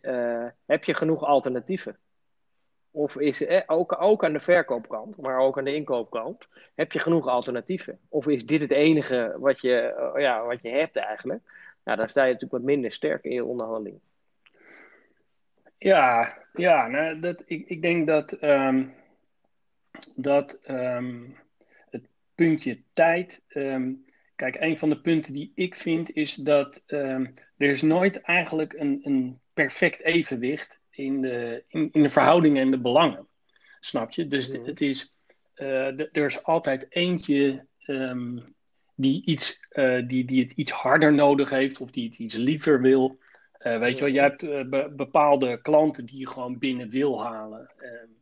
heb 0.67 0.85
je 0.85 0.95
genoeg 0.95 1.25
alternatieven? 1.25 1.97
Of 2.95 3.17
is 3.17 3.47
eh, 3.47 3.63
ook, 3.67 4.03
ook 4.03 4.25
aan 4.25 4.33
de 4.33 4.41
verkoopkant, 4.41 5.21
maar 5.21 5.39
ook 5.39 5.59
aan 5.59 5.65
de 5.65 5.75
inkoopkant, 5.75 6.49
heb 6.75 6.93
je 6.93 6.99
genoeg 6.99 7.27
alternatieven? 7.27 7.99
Of 8.09 8.27
is 8.27 8.47
dit 8.47 8.61
het 8.61 8.71
enige 8.71 9.37
wat 9.39 9.61
je, 9.61 10.11
uh, 10.15 10.23
ja, 10.23 10.45
wat 10.45 10.63
je 10.63 10.69
hebt 10.69 10.97
eigenlijk? 10.97 11.41
Nou, 11.85 11.99
dan 11.99 12.09
sta 12.09 12.21
je 12.21 12.33
natuurlijk 12.33 12.63
wat 12.63 12.71
minder 12.71 12.93
sterk 12.93 13.25
in 13.25 13.33
je 13.33 13.45
onderhandeling. 13.45 14.01
Ja, 15.79 16.39
ja 16.53 16.87
nou, 16.87 17.21
dat, 17.21 17.43
ik, 17.47 17.69
ik 17.69 17.83
denk 17.83 18.07
dat, 18.07 18.43
um, 18.43 18.93
dat 20.15 20.51
het 20.51 20.69
puntje 22.43 22.83
tijd. 22.93 23.45
Um, 23.49 24.05
kijk, 24.37 24.57
een 24.61 24.79
van 24.79 24.89
de 24.89 25.01
punten 25.01 25.33
die 25.33 25.53
ik 25.55 25.75
vind 25.75 26.13
is 26.13 26.35
dat 26.35 26.83
er 26.87 27.33
is 27.57 27.83
nooit 27.83 28.21
eigenlijk 28.21 28.73
een, 28.73 29.01
een 29.03 29.41
perfect 29.53 30.03
evenwicht 30.03 30.81
in 30.91 31.21
de, 31.21 31.65
in, 31.69 31.89
in 31.93 32.03
de 32.03 32.11
verhoudingen 32.11 32.63
en 32.63 32.71
de 32.71 32.81
belangen. 32.81 33.27
Snap 33.81 34.11
je? 34.11 34.27
Dus 34.27 34.49
het 34.49 34.81
is, 34.81 35.19
uh, 35.57 36.01
er 36.01 36.25
is 36.25 36.43
altijd 36.43 36.87
eentje 36.89 37.67
um, 37.87 38.45
die, 38.95 39.25
iets, 39.25 39.67
uh, 39.73 40.07
die, 40.07 40.25
die 40.25 40.43
het 40.43 40.53
iets 40.53 40.73
harder 40.73 41.13
nodig 41.13 41.51
heeft 41.51 41.81
of 41.81 41.91
die 41.91 42.07
het 42.07 42.19
iets 42.19 42.35
liever 42.35 42.81
wil. 42.81 43.19
Uh, 43.67 43.79
weet 43.79 43.99
je 43.99 44.05
wel, 44.05 44.13
je 44.13 44.21
hebt 44.21 44.71
be 44.71 44.93
bepaalde 44.97 45.61
klanten 45.61 46.07
die 46.07 46.19
je 46.19 46.29
gewoon 46.29 46.59
binnen 46.59 46.91
wil 46.91 47.23
halen. 47.23 47.71
Um, 47.83 48.22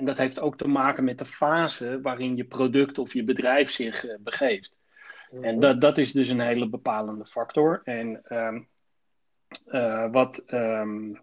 En 0.00 0.06
dat 0.06 0.18
heeft 0.18 0.40
ook 0.40 0.56
te 0.56 0.68
maken 0.68 1.04
met 1.04 1.18
de 1.18 1.24
fase 1.24 2.00
waarin 2.00 2.36
je 2.36 2.44
product 2.44 2.98
of 2.98 3.12
je 3.12 3.24
bedrijf 3.24 3.70
zich 3.70 4.04
uh, 4.04 4.14
begeeft. 4.20 4.74
En 5.30 5.40
mhm. 5.40 5.60
dat, 5.60 5.80
dat 5.80 5.98
is 5.98 6.12
dus 6.12 6.28
een 6.28 6.40
hele 6.40 6.68
bepalende 6.68 7.24
factor. 7.24 7.80
En 7.84 8.22
ehm, 8.22 8.60
uh, 9.66 10.10
wat, 10.10 10.52
um, 10.52 11.20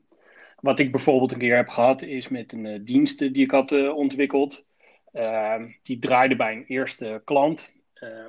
wat 0.59 0.79
ik 0.79 0.91
bijvoorbeeld 0.91 1.31
een 1.31 1.37
keer 1.37 1.55
heb 1.55 1.69
gehad, 1.69 2.01
is 2.01 2.27
met 2.27 2.51
een 2.51 2.65
uh, 2.65 2.79
dienst 2.83 3.19
die 3.19 3.43
ik 3.43 3.51
had 3.51 3.91
ontwikkeld. 3.91 4.65
Ehm, 5.11 5.69
die 5.83 5.99
draaide 5.99 6.35
bij 6.35 6.53
een 6.53 6.65
eerste 6.65 7.21
klant. 7.25 7.73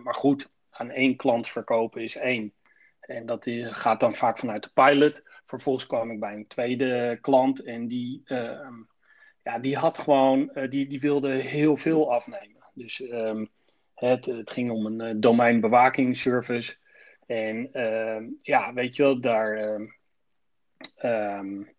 maar 0.02 0.14
goed, 0.14 0.50
aan 0.70 0.90
één 0.90 1.16
klant 1.16 1.48
verkopen 1.48 2.02
is 2.02 2.16
één. 2.16 2.52
En 3.00 3.26
dat 3.26 3.46
is, 3.46 3.66
gaat 3.70 4.00
dan 4.00 4.14
vaak 4.14 4.38
vanuit 4.38 4.62
de 4.62 4.70
pilot. 4.74 5.22
Vervolgens 5.46 5.86
kwam 5.86 6.10
ik 6.10 6.20
bij 6.20 6.34
een 6.34 6.46
tweede 6.46 7.18
klant 7.20 7.62
en 7.62 7.88
die, 7.88 8.22
ehm, 8.24 8.74
ja, 9.48 9.58
die 9.58 9.76
had 9.76 9.98
gewoon, 9.98 10.50
die, 10.68 10.88
die 10.88 11.00
wilde 11.00 11.28
heel 11.30 11.76
veel 11.76 12.12
afnemen. 12.12 12.70
Dus 12.74 13.02
het, 13.94 14.26
het 14.26 14.50
ging 14.50 14.70
om 14.70 15.00
een 15.00 15.20
domeinbewakingsservice. 15.20 16.76
En 17.28 17.68
uh, 17.72 18.28
ja, 18.38 18.72
weet 18.72 18.96
je 18.96 19.02
wel, 19.02 19.20
daar. 19.20 19.78
Uh, 21.02 21.38
um, 21.38 21.76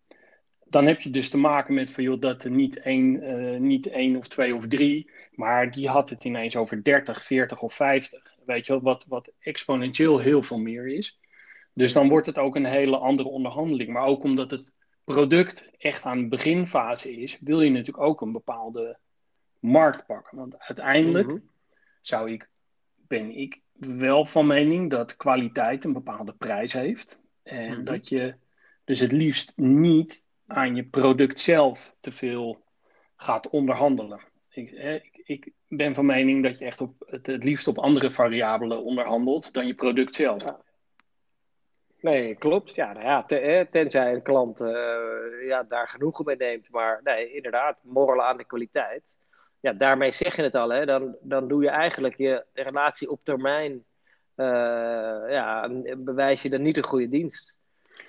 dan 0.64 0.86
heb 0.86 1.00
je 1.00 1.10
dus 1.10 1.30
te 1.30 1.38
maken 1.38 1.74
met 1.74 1.90
van 1.90 2.04
joh, 2.04 2.20
dat 2.20 2.44
er 2.44 2.50
niet 2.50 2.80
één, 2.80 3.22
uh, 3.22 3.60
niet 3.60 3.86
één 3.86 4.16
of 4.16 4.28
twee 4.28 4.54
of 4.54 4.66
drie, 4.66 5.10
maar 5.30 5.70
die 5.70 5.88
had 5.88 6.10
het 6.10 6.24
ineens 6.24 6.56
over 6.56 6.82
30, 6.82 7.22
40 7.22 7.62
of 7.62 7.74
50. 7.74 8.38
Weet 8.46 8.66
je 8.66 8.72
wel, 8.72 8.82
wat, 8.82 9.04
wat 9.08 9.32
exponentieel 9.38 10.18
heel 10.18 10.42
veel 10.42 10.58
meer 10.58 10.86
is. 10.88 11.20
Dus 11.74 11.92
dan 11.92 12.08
wordt 12.08 12.26
het 12.26 12.38
ook 12.38 12.56
een 12.56 12.64
hele 12.64 12.96
andere 12.96 13.28
onderhandeling. 13.28 13.92
Maar 13.92 14.06
ook 14.06 14.22
omdat 14.22 14.50
het 14.50 14.74
product 15.04 15.70
echt 15.78 16.04
aan 16.04 16.18
de 16.18 16.28
beginfase 16.28 17.16
is, 17.16 17.38
wil 17.40 17.60
je 17.60 17.70
natuurlijk 17.70 18.04
ook 18.04 18.20
een 18.20 18.32
bepaalde 18.32 18.98
markt 19.58 20.06
pakken. 20.06 20.38
Want 20.38 20.58
uiteindelijk 20.58 21.26
mm 21.26 21.32
-hmm. 21.32 21.50
zou 22.00 22.30
ik, 22.30 22.50
ben 22.94 23.36
ik 23.36 23.60
wel 23.78 24.26
van 24.26 24.46
mening 24.46 24.90
dat 24.90 25.16
kwaliteit 25.16 25.84
een 25.84 25.92
bepaalde 25.92 26.32
prijs 26.32 26.72
heeft. 26.72 27.20
En 27.42 27.68
mm 27.68 27.74
-hmm. 27.74 27.84
dat 27.84 28.08
je 28.08 28.34
dus 28.84 29.00
het 29.00 29.12
liefst 29.12 29.52
niet 29.56 30.24
aan 30.46 30.76
je 30.76 30.84
product 30.84 31.40
zelf 31.40 31.96
te 32.00 32.12
veel 32.12 32.64
gaat 33.16 33.48
onderhandelen. 33.48 34.20
Ik, 34.48 34.70
ik, 34.70 35.10
ik 35.24 35.52
ben 35.68 35.94
van 35.94 36.06
mening 36.06 36.42
dat 36.42 36.58
je 36.58 36.64
echt 36.64 36.80
op, 36.80 36.94
het, 37.06 37.26
het 37.26 37.44
liefst 37.44 37.66
op 37.66 37.78
andere 37.78 38.10
variabelen 38.10 38.84
onderhandelt 38.84 39.52
dan 39.52 39.66
je 39.66 39.74
product 39.74 40.14
zelf. 40.14 40.42
Ja. 40.42 40.60
Nee, 42.00 42.34
klopt. 42.34 42.74
Ja, 42.74 42.92
nou 42.92 43.04
ja, 43.04 43.22
ten, 43.22 43.70
tenzij 43.70 44.12
een 44.14 44.22
klant 44.22 44.60
uh, 44.60 44.68
ja, 45.46 45.62
daar 45.62 45.88
genoegen 45.88 46.24
mee 46.24 46.36
neemt. 46.36 46.70
Maar 46.70 47.00
nee, 47.04 47.32
inderdaad, 47.32 47.78
morrelen 47.82 48.24
aan 48.24 48.36
de 48.36 48.44
kwaliteit 48.44 49.14
ja, 49.60 49.72
daarmee 49.72 50.12
zeg 50.12 50.36
je 50.36 50.42
het 50.42 50.54
al, 50.54 50.68
hè? 50.68 50.86
Dan, 50.86 51.16
dan 51.20 51.48
doe 51.48 51.62
je 51.62 51.68
eigenlijk 51.68 52.16
je 52.16 52.44
relatie 52.52 53.10
op 53.10 53.20
termijn, 53.22 53.84
uh, 54.36 54.46
ja, 55.28 55.68
bewijs 55.96 56.42
je 56.42 56.50
dan 56.50 56.62
niet 56.62 56.76
een 56.76 56.84
goede 56.84 57.08
dienst. 57.08 57.56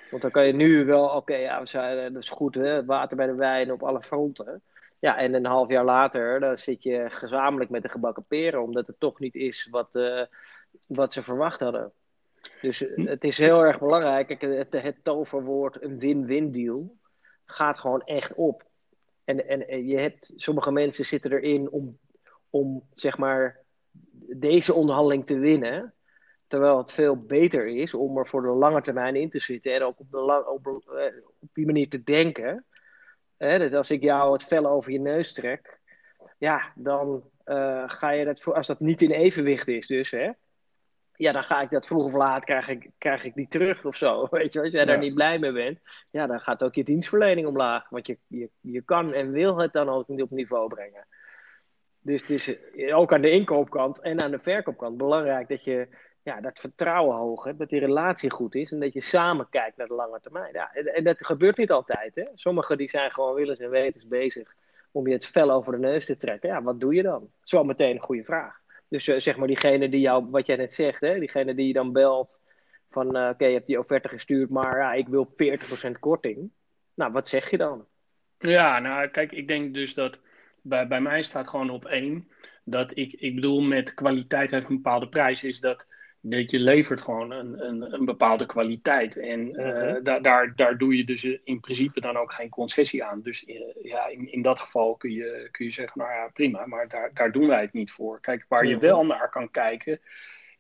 Want 0.10 0.22
dan 0.22 0.32
kan 0.32 0.46
je 0.48 0.54
nu 0.54 0.86
wel, 0.86 1.08
oké, 1.08 1.36
ja, 1.36 1.60
we 1.60 1.68
zijn, 1.68 2.14
dat 2.14 2.24
is 2.24 2.30
goed, 2.30 2.56
hè? 2.56 2.86
water 2.86 3.18
bij 3.18 3.26
de 3.26 3.36
wijn 3.36 3.72
op 3.72 3.84
alle 3.84 4.02
fronten. 4.02 4.62
Ja, 5.00 5.18
en 5.18 5.34
een 5.34 5.46
half 5.46 5.70
jaar 5.70 5.86
later, 5.86 6.40
dan 6.40 6.58
zit 6.58 6.84
je 6.84 7.06
gezamenlijk 7.10 7.70
met 7.70 7.82
de 7.82 7.90
gebakken 7.90 8.26
peren, 8.28 8.62
omdat 8.62 8.88
het 8.88 9.00
toch 9.00 9.20
niet 9.20 9.36
is 9.36 9.68
wat, 9.72 9.96
uh, 9.96 10.26
wat 10.88 11.14
ze 11.14 11.24
verwacht 11.24 11.60
hadden. 11.60 11.92
Dus 12.62 12.86
het 12.96 13.24
is 13.24 13.38
heel 13.38 13.66
erg 13.66 13.80
belangrijk. 13.80 14.42
Het, 14.42 14.74
het 14.74 15.04
toverwoord 15.04 15.82
een 15.84 16.00
win-win 16.00 16.52
deal 16.52 16.96
gaat 17.46 17.80
gewoon 17.80 18.02
echt 18.02 18.34
op. 18.34 18.64
En, 19.24 19.48
en, 19.48 19.88
je 19.88 19.98
hebt, 19.98 20.34
sommige 20.36 20.72
mensen 20.72 21.06
zitten 21.06 21.32
erin 21.32 21.70
om, 21.70 21.98
om 22.50 22.88
zeg 22.92 23.18
maar 23.18 23.60
deze 24.36 24.74
onderhandeling 24.74 25.26
te 25.26 25.38
winnen. 25.40 25.94
Terwijl 26.48 26.78
het 26.78 26.92
veel 26.92 27.26
beter 27.26 27.68
is 27.68 27.94
om 27.94 28.18
er 28.18 28.28
voor 28.28 28.42
de 28.42 28.48
lange 28.48 28.82
termijn 28.82 29.16
in 29.16 29.30
te 29.30 29.40
zitten 29.40 29.74
en 29.74 29.84
ook 29.84 30.00
op, 30.00 30.12
de 30.12 30.18
lang, 30.18 30.46
op, 30.46 30.68
eh, 30.68 31.06
op 31.40 31.50
die 31.54 31.66
manier 31.66 31.90
te 31.90 32.04
denken. 32.04 32.66
Hè, 33.38 33.60
dat 33.60 33.74
als 33.74 33.92
ik 33.92 34.02
jou 34.02 34.34
het 34.34 34.44
vel 34.44 34.68
over 34.68 34.92
je 34.92 35.00
neus 35.00 35.34
trek, 35.34 35.80
ja, 36.38 36.72
dan 36.76 37.24
uh, 37.46 37.90
ga 37.90 38.10
je 38.10 38.26
dat, 38.26 38.44
als 38.46 38.68
dat 38.68 38.80
niet 38.80 39.02
in 39.02 39.12
evenwicht 39.12 39.68
is, 39.68 39.88
dus 39.88 40.12
hè, 40.12 40.32
ja, 41.22 41.32
dan 41.32 41.44
ga 41.44 41.62
ik 41.62 41.70
dat 41.70 41.88
vroeg 41.88 42.04
of 42.04 42.14
laat, 42.14 42.46
krijg 42.46 42.68
ik, 42.68 42.90
krijg 42.98 43.24
ik 43.24 43.34
die 43.34 43.48
terug 43.48 43.86
of 43.86 43.96
zo. 43.96 44.28
Weet 44.32 44.54
je, 44.54 44.60
als 44.60 44.72
jij 44.72 44.80
ja. 44.80 44.86
daar 44.86 44.98
niet 44.98 45.14
blij 45.14 45.40
mee 45.40 45.52
bent, 45.52 45.80
ja, 46.12 46.28
dan 46.28 46.40
gaat 46.40 46.64
ook 46.64 46.76
je 46.76 46.84
dienstverlening 46.84 47.48
omlaag. 47.48 47.90
Want 47.90 48.08
je, 48.08 48.18
je, 48.28 48.50
je 48.62 48.82
kan 48.82 49.14
en 49.14 49.32
wil 49.32 49.58
het 49.58 49.74
dan 49.74 49.90
ook 49.90 50.08
niet 50.08 50.22
op 50.22 50.30
niveau 50.30 50.68
brengen. 50.68 51.08
Dus 52.00 52.22
het 52.22 52.30
is 52.74 52.94
ook 52.94 53.14
aan 53.14 53.22
de 53.22 53.32
inkoopkant 53.32 54.02
en 54.02 54.22
aan 54.22 54.32
de 54.32 54.40
verkoopkant 54.40 54.98
belangrijk 54.98 55.50
dat 55.50 55.64
je 55.64 55.88
ja, 56.24 56.42
dat 56.42 56.60
vertrouwen 56.60 57.16
hoog 57.16 57.44
hebt, 57.44 57.60
dat 57.60 57.70
die 57.70 57.80
relatie 57.80 58.32
goed 58.32 58.56
is 58.56 58.72
en 58.72 58.80
dat 58.80 58.94
je 58.94 59.02
samen 59.02 59.48
kijkt 59.50 59.78
naar 59.78 59.88
de 59.88 59.94
lange 59.94 60.20
termijn. 60.22 60.54
Ja, 60.54 60.74
en, 60.74 60.86
en 60.86 61.04
dat 61.04 61.26
gebeurt 61.26 61.58
niet 61.58 61.72
altijd. 61.72 62.16
Hè? 62.16 62.24
Sommigen 62.34 62.78
die 62.78 62.90
zijn 62.90 63.12
gewoon 63.12 63.34
willens 63.34 63.60
en 63.60 63.70
wetens 63.70 64.08
bezig 64.08 64.56
om 64.92 65.08
je 65.08 65.14
het 65.14 65.26
vel 65.26 65.52
over 65.52 65.72
de 65.72 65.80
neus 65.80 66.06
te 66.06 66.18
trekken. 66.18 66.50
Ja, 66.50 66.62
wat 66.62 66.80
doe 66.80 66.94
je 66.94 67.04
dan? 67.04 67.30
Zo 67.44 67.64
meteen 67.64 67.96
een 67.96 68.02
goede 68.02 68.24
vraag. 68.24 68.61
Dus 68.92 69.08
uh, 69.08 69.18
zeg 69.18 69.38
maar 69.38 69.48
diegene 69.48 69.90
die 69.90 70.00
jou, 70.00 70.26
wat 70.30 70.46
jij 70.46 70.56
net 70.56 70.74
zegt, 70.74 71.02
hè, 71.02 71.20
diegene 71.20 71.56
die 71.56 71.68
je 71.68 71.74
dan 71.74 71.92
belt 71.92 72.42
van 72.90 73.18
uh, 73.18 73.30
oké, 73.30 73.46
je 73.46 73.54
hebt 73.54 73.68
die 73.68 73.80
offerte 73.80 74.08
gestuurd, 74.08 74.50
maar 74.50 74.78
ja, 74.78 74.94
ik 74.94 75.08
wil 75.08 75.34
40% 75.88 75.92
korting. 76.00 76.52
Nou, 76.94 77.12
wat 77.12 77.28
zeg 77.28 77.50
je 77.50 77.58
dan? 77.58 77.86
Ja, 78.38 78.80
nou 78.80 79.08
kijk, 79.08 79.32
ik 79.32 79.48
denk 79.48 79.74
dus 79.74 79.94
dat 79.94 80.20
bij, 80.62 80.88
bij 80.88 81.02
mij 81.02 81.22
staat 81.24 81.48
gewoon 81.48 81.70
op 81.70 81.86
één 81.86 82.28
dat 82.64 82.98
ik, 82.98 83.12
ik 83.12 83.36
bedoel 83.36 83.62
met 83.62 83.94
kwaliteit 83.94 84.52
heeft 84.52 84.70
een 84.70 84.76
bepaalde 84.76 85.10
prijs, 85.10 85.44
is 85.44 85.60
dat 85.60 85.88
dat 86.22 86.52
je 86.52 86.60
levert 86.60 87.02
gewoon 87.02 87.32
een, 87.32 87.68
een, 87.68 87.94
een 87.94 88.06
bepaalde 88.06 88.46
kwaliteit. 88.46 89.18
En 89.18 89.48
uh, 89.48 89.96
da 90.04 90.20
daar, 90.20 90.56
daar 90.56 90.78
doe 90.78 90.98
je 90.98 91.04
dus 91.04 91.24
in 91.44 91.60
principe 91.60 92.02
dan 92.02 92.18
ook 92.18 92.34
geen 92.34 92.50
concessie 92.50 93.04
aan. 93.04 93.22
Dus 93.22 93.48
uh, 93.48 93.62
ja, 93.82 94.08
in, 94.08 94.32
in 94.32 94.42
dat 94.42 94.60
geval 94.60 94.96
kun 94.96 95.12
je, 95.12 95.48
kun 95.52 95.66
je 95.66 95.72
zeggen, 95.72 96.00
nou 96.00 96.12
ja, 96.12 96.30
prima, 96.34 96.66
maar 96.66 96.88
daar, 96.88 97.12
daar 97.14 97.32
doen 97.32 97.48
wij 97.48 97.62
het 97.62 97.74
niet 97.74 97.92
voor. 97.92 98.20
Kijk, 98.20 98.46
waar 98.48 98.66
je 98.66 98.78
wel 98.78 99.06
naar 99.06 99.30
kan 99.30 99.52
kijken, 99.52 100.00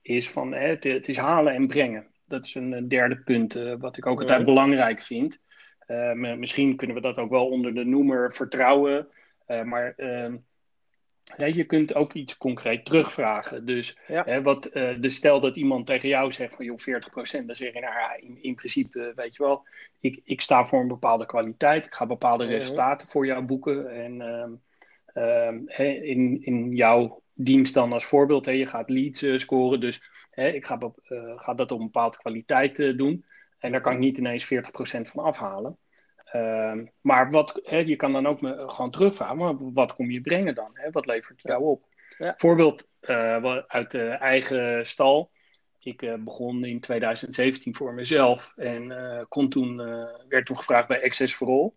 is 0.01 0.29
van 0.29 0.53
hè, 0.53 0.67
het, 0.67 0.83
het, 0.83 1.09
is 1.09 1.17
halen 1.17 1.53
en 1.53 1.67
brengen. 1.67 2.07
Dat 2.25 2.45
is 2.45 2.55
een 2.55 2.87
derde 2.87 3.17
punt 3.17 3.55
uh, 3.55 3.73
wat 3.79 3.97
ik 3.97 4.05
ook 4.05 4.19
altijd 4.19 4.43
belangrijk 4.43 5.01
vind. 5.01 5.39
misschien 6.15 6.75
kunnen 6.75 6.95
we 6.95 7.01
dat 7.01 7.17
ook 7.17 7.29
wel 7.29 7.47
onder 7.47 7.73
de 7.73 7.85
noemer 7.85 8.33
vertrouwen. 8.33 9.07
maar 9.63 9.95
ehm, 11.37 11.55
je 11.55 11.63
kunt 11.63 11.95
ook 11.95 12.13
iets 12.13 12.37
concreet 12.37 12.85
terugvragen. 12.85 13.65
Dus, 13.65 13.97
hè, 14.05 14.41
wat, 14.41 14.75
uh, 14.75 14.89
dus 14.99 15.15
stel 15.15 15.39
dat 15.39 15.55
iemand 15.57 15.85
tegen 15.85 16.09
jou 16.09 16.31
zegt 16.31 16.55
van 16.55 16.65
joh, 16.65 16.77
40%, 16.77 17.45
dan 17.45 17.55
zeg 17.55 17.73
je 17.73 17.79
nou 17.79 17.93
ja, 17.93 18.15
in, 18.15 18.43
in 18.43 18.55
principe, 18.55 19.11
weet 19.15 19.35
je 19.35 19.43
wel, 19.43 19.67
ik, 19.99 20.21
ik 20.23 20.41
sta 20.41 20.65
voor 20.65 20.79
een 20.79 20.87
bepaalde 20.87 21.25
kwaliteit, 21.25 21.85
ik 21.85 21.93
ga 21.93 22.05
bepaalde 22.05 22.45
resultaten 22.45 23.07
voor 23.07 23.25
jou 23.25 23.43
boeken. 23.43 23.91
En 23.91 24.21
uh, 25.13 26.09
in, 26.09 26.43
in 26.43 26.75
jouw 26.75 27.21
dienst 27.33 27.73
dan 27.73 27.93
als 27.93 28.05
voorbeeld, 28.05 28.45
hè, 28.45 28.51
je 28.51 28.67
gaat 28.67 28.89
leads 28.89 29.23
uh, 29.23 29.37
scoren, 29.37 29.79
dus 29.79 30.01
hè, 30.29 30.47
ik 30.47 30.65
ga, 30.65 30.79
uh, 31.09 31.39
ga 31.39 31.53
dat 31.53 31.71
op 31.71 31.79
een 31.79 31.85
bepaalde 31.85 32.17
kwaliteit 32.17 32.75
doen. 32.97 33.25
En 33.59 33.71
daar 33.71 33.81
kan 33.81 33.93
ik 33.93 33.99
niet 33.99 34.17
ineens 34.17 34.45
40% 34.45 34.47
van 35.01 35.23
afhalen. 35.23 35.77
Uh, 36.35 36.73
maar 37.01 37.31
wat, 37.31 37.59
hè, 37.63 37.77
je 37.77 37.95
kan 37.95 38.11
dan 38.11 38.27
ook 38.27 38.41
me, 38.41 38.63
gewoon 38.67 38.91
terugvragen, 38.91 39.37
maar 39.37 39.73
wat 39.73 39.95
kom 39.95 40.11
je 40.11 40.21
brengen 40.21 40.55
dan? 40.55 40.69
Hè? 40.73 40.89
Wat 40.91 41.05
levert 41.05 41.41
jou 41.41 41.63
op? 41.63 41.85
Ja. 42.17 42.33
Voorbeeld 42.37 42.87
uh, 43.01 43.57
uit 43.67 43.91
de 43.91 44.07
eigen 44.07 44.85
stal. 44.87 45.31
Ik 45.79 46.01
uh, 46.01 46.13
begon 46.19 46.65
in 46.65 46.79
2017 46.79 47.75
voor 47.75 47.93
mezelf 47.93 48.53
en 48.55 48.89
uh, 48.91 49.21
kon 49.27 49.49
toen, 49.49 49.77
werd 50.27 50.45
toen 50.45 50.57
gevraagd 50.57 50.87
bij 50.87 51.03
Access 51.03 51.33
for 51.33 51.47
All. 51.47 51.71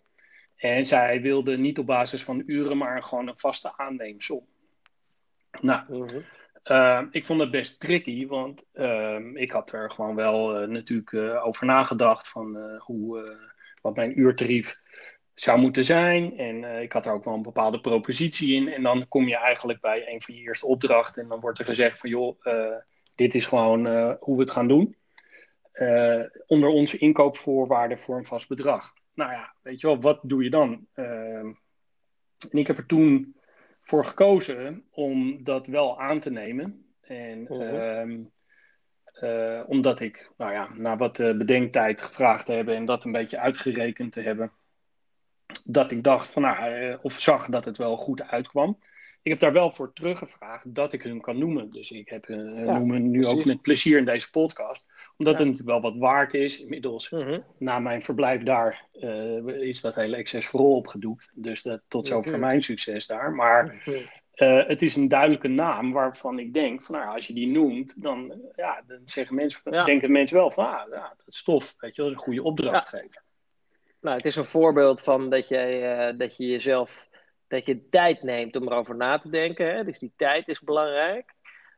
En 0.57 0.87
zij 0.87 1.21
wilde 1.21 1.57
niet 1.57 1.79
op 1.79 1.87
basis 1.87 2.23
van 2.23 2.43
uren, 2.47 2.77
maar 2.77 3.03
gewoon 3.03 3.29
een 3.29 3.39
vaste 3.39 3.77
aanneemsom. 3.77 4.47
Nou, 5.61 5.83
mm 5.89 6.09
-hmm. 6.09 7.09
ik 7.11 7.27
vond 7.27 7.41
het 7.41 7.51
best 7.51 7.81
tricky, 7.81 8.27
want 8.27 8.67
ehm, 8.73 9.37
ik 9.37 9.51
had 9.51 9.73
er 9.73 9.91
gewoon 9.91 10.15
wel 10.15 10.67
natuurlijk 10.67 11.15
over 11.45 11.67
nagedacht 11.67 12.29
van 12.29 12.79
hoe 12.79 13.37
wat 13.85 13.97
mijn 13.97 14.21
uurtarief 14.21 14.81
zou 15.35 15.61
moeten 15.61 15.85
zijn. 15.85 16.39
En 16.39 16.63
uh, 16.63 16.83
ik 16.83 16.93
had 16.93 17.07
er 17.07 17.13
ook 17.13 17.25
wel 17.25 17.35
een 17.35 17.43
bepaalde 17.43 17.81
propositie 17.81 18.55
in. 18.55 18.69
En 18.69 18.83
dan 18.83 19.09
kom 19.09 19.29
je 19.29 19.37
eigenlijk 19.37 19.81
bij 19.81 20.13
een 20.13 20.23
van 20.23 20.35
je 20.35 20.41
eerste 20.41 20.67
opdrachten. 20.67 21.23
En 21.23 21.29
dan 21.29 21.41
wordt 21.41 21.59
er 21.59 21.65
gezegd 21.65 21.99
van 21.99 22.11
joh, 22.11 22.45
uh, 22.45 22.77
dit 23.15 23.35
is 23.35 23.47
gewoon 23.47 23.87
uh, 23.87 24.13
hoe 24.21 24.37
we 24.37 24.43
het 24.43 24.51
gaan 24.51 24.69
doen. 24.69 24.97
onder 26.47 26.69
onze 26.69 26.99
inkoopvoorwaarden 26.99 27.99
voor 27.99 28.17
een 28.17 28.25
vast 28.25 28.49
bedrag. 28.49 28.93
Nou 29.15 29.33
ja, 29.33 29.55
weet 29.63 29.81
je 29.81 29.87
wel, 29.87 30.01
wat 30.01 30.21
doe 30.23 30.45
je 30.45 30.51
dan? 30.51 30.87
Ehm, 30.93 31.53
en 32.51 32.59
ik 32.59 32.67
heb 32.67 32.79
er 32.79 32.87
toen 32.87 33.37
voor 33.83 34.05
gekozen 34.05 34.85
om 34.91 35.45
dat 35.45 35.67
wel 35.67 36.01
aan 36.01 36.21
te 36.21 36.31
nemen. 36.31 36.95
En 37.01 37.47
-huh. 37.47 38.27
Uh, 39.23 39.61
omdat 39.67 40.01
ik, 40.01 40.33
nou 40.37 40.53
ja, 40.53 40.69
na 40.75 40.97
wat 40.97 41.19
uh, 41.19 41.37
bedenktijd 41.37 42.03
gevraagd 42.03 42.47
te 42.47 42.53
hebben 42.53 42.75
en 42.75 42.85
dat 42.85 43.05
een 43.05 43.13
beetje 43.13 43.39
uitgerekend 43.39 44.13
te 44.13 44.21
hebben, 44.21 44.53
dat 45.65 45.91
ik 45.91 46.03
dacht 46.03 46.27
van 46.27 46.43
nou, 46.43 46.99
of 47.03 47.21
zag 47.21 47.47
dat 47.47 47.65
het 47.65 47.79
wel 47.79 47.97
goed 47.97 48.23
uitkwam. 48.23 48.79
Ik 49.23 49.31
heb 49.31 49.41
daar 49.41 49.53
wel 49.53 49.71
voor 49.71 49.93
teruggevraagd 49.93 50.75
dat 50.75 50.93
ik 50.93 51.03
hun 51.03 51.21
kan 51.21 51.39
noemen. 51.39 51.71
Dus 51.71 51.91
ik 51.91 52.09
heb 52.09 52.27
hun 52.27 52.65
ja, 52.65 52.79
noemen 52.79 53.11
nu 53.11 53.27
ook 53.27 53.45
met 53.45 53.63
plezier 53.63 53.99
in 53.99 54.05
deze 54.05 54.31
podcast. 54.31 54.87
Omdat 55.17 55.39
het 55.39 55.49
natuurlijk 55.49 55.81
wel 55.81 55.91
wat 55.91 56.01
waard 56.01 56.35
is. 56.35 56.61
Inmiddels, 56.61 57.11
mhm. 57.11 57.41
na 57.59 57.79
mijn 57.79 58.03
verblijf 58.03 58.43
daar, 58.43 58.87
is 59.47 59.81
dat 59.81 59.95
hele 59.95 60.17
Access 60.17 60.47
vooral 60.47 60.77
opgedoekt. 60.77 61.31
Dus 61.35 61.63
dat, 61.63 61.81
tot 61.89 62.07
zover 62.07 62.39
mijn 62.39 62.63
succes 62.63 63.07
daar. 63.07 63.33
Maar. 63.33 63.83
Uh, 64.37 64.67
het 64.67 64.83
is 64.83 64.97
een 64.97 65.09
duidelijke 65.09 65.49
naam 65.49 65.93
waarvan 65.93 66.39
ik 66.39 66.55
denk, 66.55 66.83
van, 66.83 66.95
nou, 66.95 67.15
als 67.15 67.27
je 67.27 67.33
die 67.33 67.47
noemt, 67.47 68.03
dan, 68.03 68.41
ja, 68.55 68.83
dan 68.87 69.01
zeggen 69.05 69.35
mensen, 69.35 69.85
denken 69.85 70.13
mensen 70.13 70.37
wel 70.37 70.51
van, 70.51 70.65
ah, 70.67 70.91
ja, 70.91 71.15
dat 71.17 71.27
is 71.27 71.43
tof, 71.43 71.75
weet 71.79 71.95
je 71.95 72.03
wel, 72.03 72.11
een 72.11 72.19
goede 72.19 72.43
opdracht 72.43 72.91
ja. 72.91 72.99
geven. 72.99 73.23
Nou, 74.01 74.17
het 74.17 74.27
is 74.27 74.37
een 74.37 74.45
voorbeeld 74.45 75.01
van 75.01 75.31
dat, 75.31 75.49
jij, 75.49 76.09
uh, 76.09 76.19
dat 76.19 76.37
je 76.37 76.47
jezelf, 76.47 77.09
dat 77.49 77.67
je 77.67 77.89
tijd 77.89 78.23
neemt 78.23 78.57
om 78.57 78.67
erover 78.67 78.97
na 78.97 79.19
te 79.19 79.31
denken. 79.31 79.75
Hè? 79.75 79.85
Dus 79.85 79.99
die 79.99 80.13
tijd 80.17 80.49
is 80.49 80.61
belangrijk. 80.61 81.35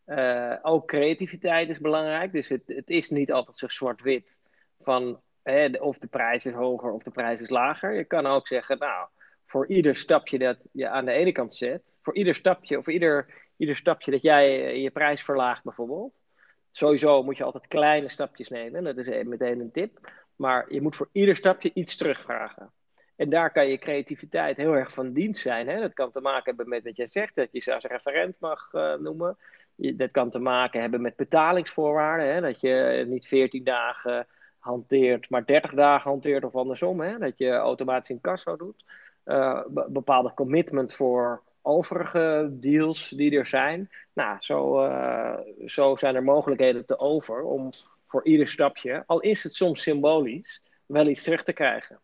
Uh, 0.06 0.54
ook 0.62 0.86
creativiteit 0.86 1.68
is 1.68 1.80
belangrijk. 1.80 2.32
Dus 2.32 2.48
het, 2.48 2.62
het 2.66 2.90
is 2.90 3.10
niet 3.10 3.32
altijd 3.32 3.56
zo 3.56 3.68
zwart-wit 3.68 4.40
van 4.80 5.20
hè, 5.42 5.66
of 5.66 5.98
de 5.98 6.08
prijs 6.08 6.46
is 6.46 6.52
hoger 6.52 6.92
of 6.92 7.02
de 7.02 7.10
prijs 7.10 7.40
is 7.40 7.48
lager. 7.48 7.94
Je 7.94 8.04
kan 8.04 8.26
ook 8.26 8.46
zeggen, 8.46 8.78
nou, 8.78 9.08
voor 9.46 9.66
ieder 9.66 9.96
stapje 9.96 10.38
dat 10.38 10.68
je 10.72 10.88
aan 10.88 11.04
de 11.04 11.12
ene 11.12 11.32
kant 11.32 11.54
zet, 11.54 11.98
voor 12.02 12.14
ieder 12.14 12.34
stapje 12.34 12.78
of 12.78 12.86
ieder, 12.86 13.34
ieder 13.56 13.76
stapje 13.76 14.10
dat 14.10 14.22
jij 14.22 14.66
eh, 14.66 14.82
je 14.82 14.90
prijs 14.90 15.22
verlaagt 15.22 15.64
bijvoorbeeld. 15.64 16.22
Sowieso 16.70 17.22
moet 17.22 17.36
je 17.36 17.44
altijd 17.44 17.66
kleine 17.66 18.08
stapjes 18.08 18.48
nemen, 18.48 18.84
dat 18.84 18.96
is 18.96 19.24
meteen 19.24 19.60
een 19.60 19.72
tip. 19.72 20.10
Maar 20.36 20.72
je 20.72 20.80
moet 20.80 20.96
voor 20.96 21.08
ieder 21.12 21.36
stapje 21.36 21.70
iets 21.74 21.96
terugvragen. 21.96 22.72
En 23.16 23.28
daar 23.28 23.52
kan 23.52 23.68
je 23.68 23.78
creativiteit 23.78 24.56
heel 24.56 24.72
erg 24.72 24.92
van 24.92 25.12
dienst 25.12 25.40
zijn. 25.40 25.68
Hè? 25.68 25.80
Dat 25.80 25.92
kan 25.92 26.10
te 26.10 26.20
maken 26.20 26.44
hebben 26.44 26.68
met 26.68 26.84
wat 26.84 26.96
jij 26.96 27.06
zegt, 27.06 27.34
dat 27.34 27.48
je 27.50 27.60
ze 27.60 27.74
als 27.74 27.84
referent 27.84 28.40
mag 28.40 28.72
uh, 28.72 28.94
noemen. 28.94 29.36
Dat 29.76 30.10
kan 30.10 30.30
te 30.30 30.38
maken 30.38 30.80
hebben 30.80 31.00
met 31.00 31.16
betalingsvoorwaarden. 31.16 32.34
Hè? 32.34 32.40
Dat 32.40 32.60
je 32.60 33.04
niet 33.08 33.26
14 33.26 33.64
dagen 33.64 34.26
hanteert, 34.58 35.30
maar 35.30 35.44
30 35.44 35.74
dagen 35.74 36.10
hanteert 36.10 36.44
of 36.44 36.54
andersom. 36.54 37.00
Hè? 37.00 37.18
Dat 37.18 37.38
je 37.38 37.50
automatisch 37.50 38.10
in 38.10 38.20
kassa 38.20 38.56
doet. 38.56 38.84
Uh, 39.26 39.61
bepaalde 39.88 40.35
commitment 40.35 40.95
voor 40.95 41.42
overige 41.62 42.49
deals 42.50 43.09
die 43.09 43.38
er 43.38 43.47
zijn. 43.47 43.90
Nou, 44.12 44.37
zo, 44.40 44.87
uh, 44.87 45.38
zo 45.66 45.97
zijn 45.97 46.14
er 46.14 46.23
mogelijkheden 46.23 46.87
te 46.87 46.99
over 46.99 47.42
om 47.42 47.71
voor 48.06 48.25
ieder 48.25 48.49
stapje, 48.49 49.02
al 49.06 49.21
is 49.21 49.42
het 49.42 49.54
soms 49.54 49.83
symbolisch, 49.83 50.62
wel 50.87 51.06
iets 51.06 51.23
terug 51.23 51.42
te 51.42 51.52
krijgen. 51.52 52.00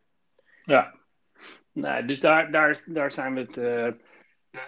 Ja, 0.64 0.94
nou, 1.72 2.06
dus 2.06 2.20
daar, 2.20 2.50
daar, 2.50 2.82
daar, 2.86 3.10
zijn 3.10 3.34
we 3.34 3.40
het, 3.40 3.56
uh, 3.56 3.88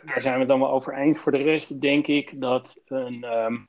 daar 0.05 0.23
zijn 0.23 0.39
we 0.39 0.47
dan 0.47 0.59
wel 0.59 0.71
over 0.71 0.97
eens. 0.97 1.19
Voor 1.19 1.33
de 1.33 1.43
rest 1.43 1.81
denk 1.81 2.07
ik 2.07 2.41
dat 2.41 2.81
een, 2.87 3.25
um, 3.25 3.69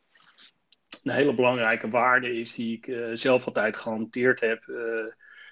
een 1.04 1.12
hele 1.12 1.36
belangrijke 1.36 1.90
waarde 1.90 2.40
is 2.40 2.56
die 2.56 2.78
ik 2.82 3.18
zelf 3.18 3.46
altijd 3.48 3.78
gehanteerd 3.78 4.40
heb, 4.40 4.64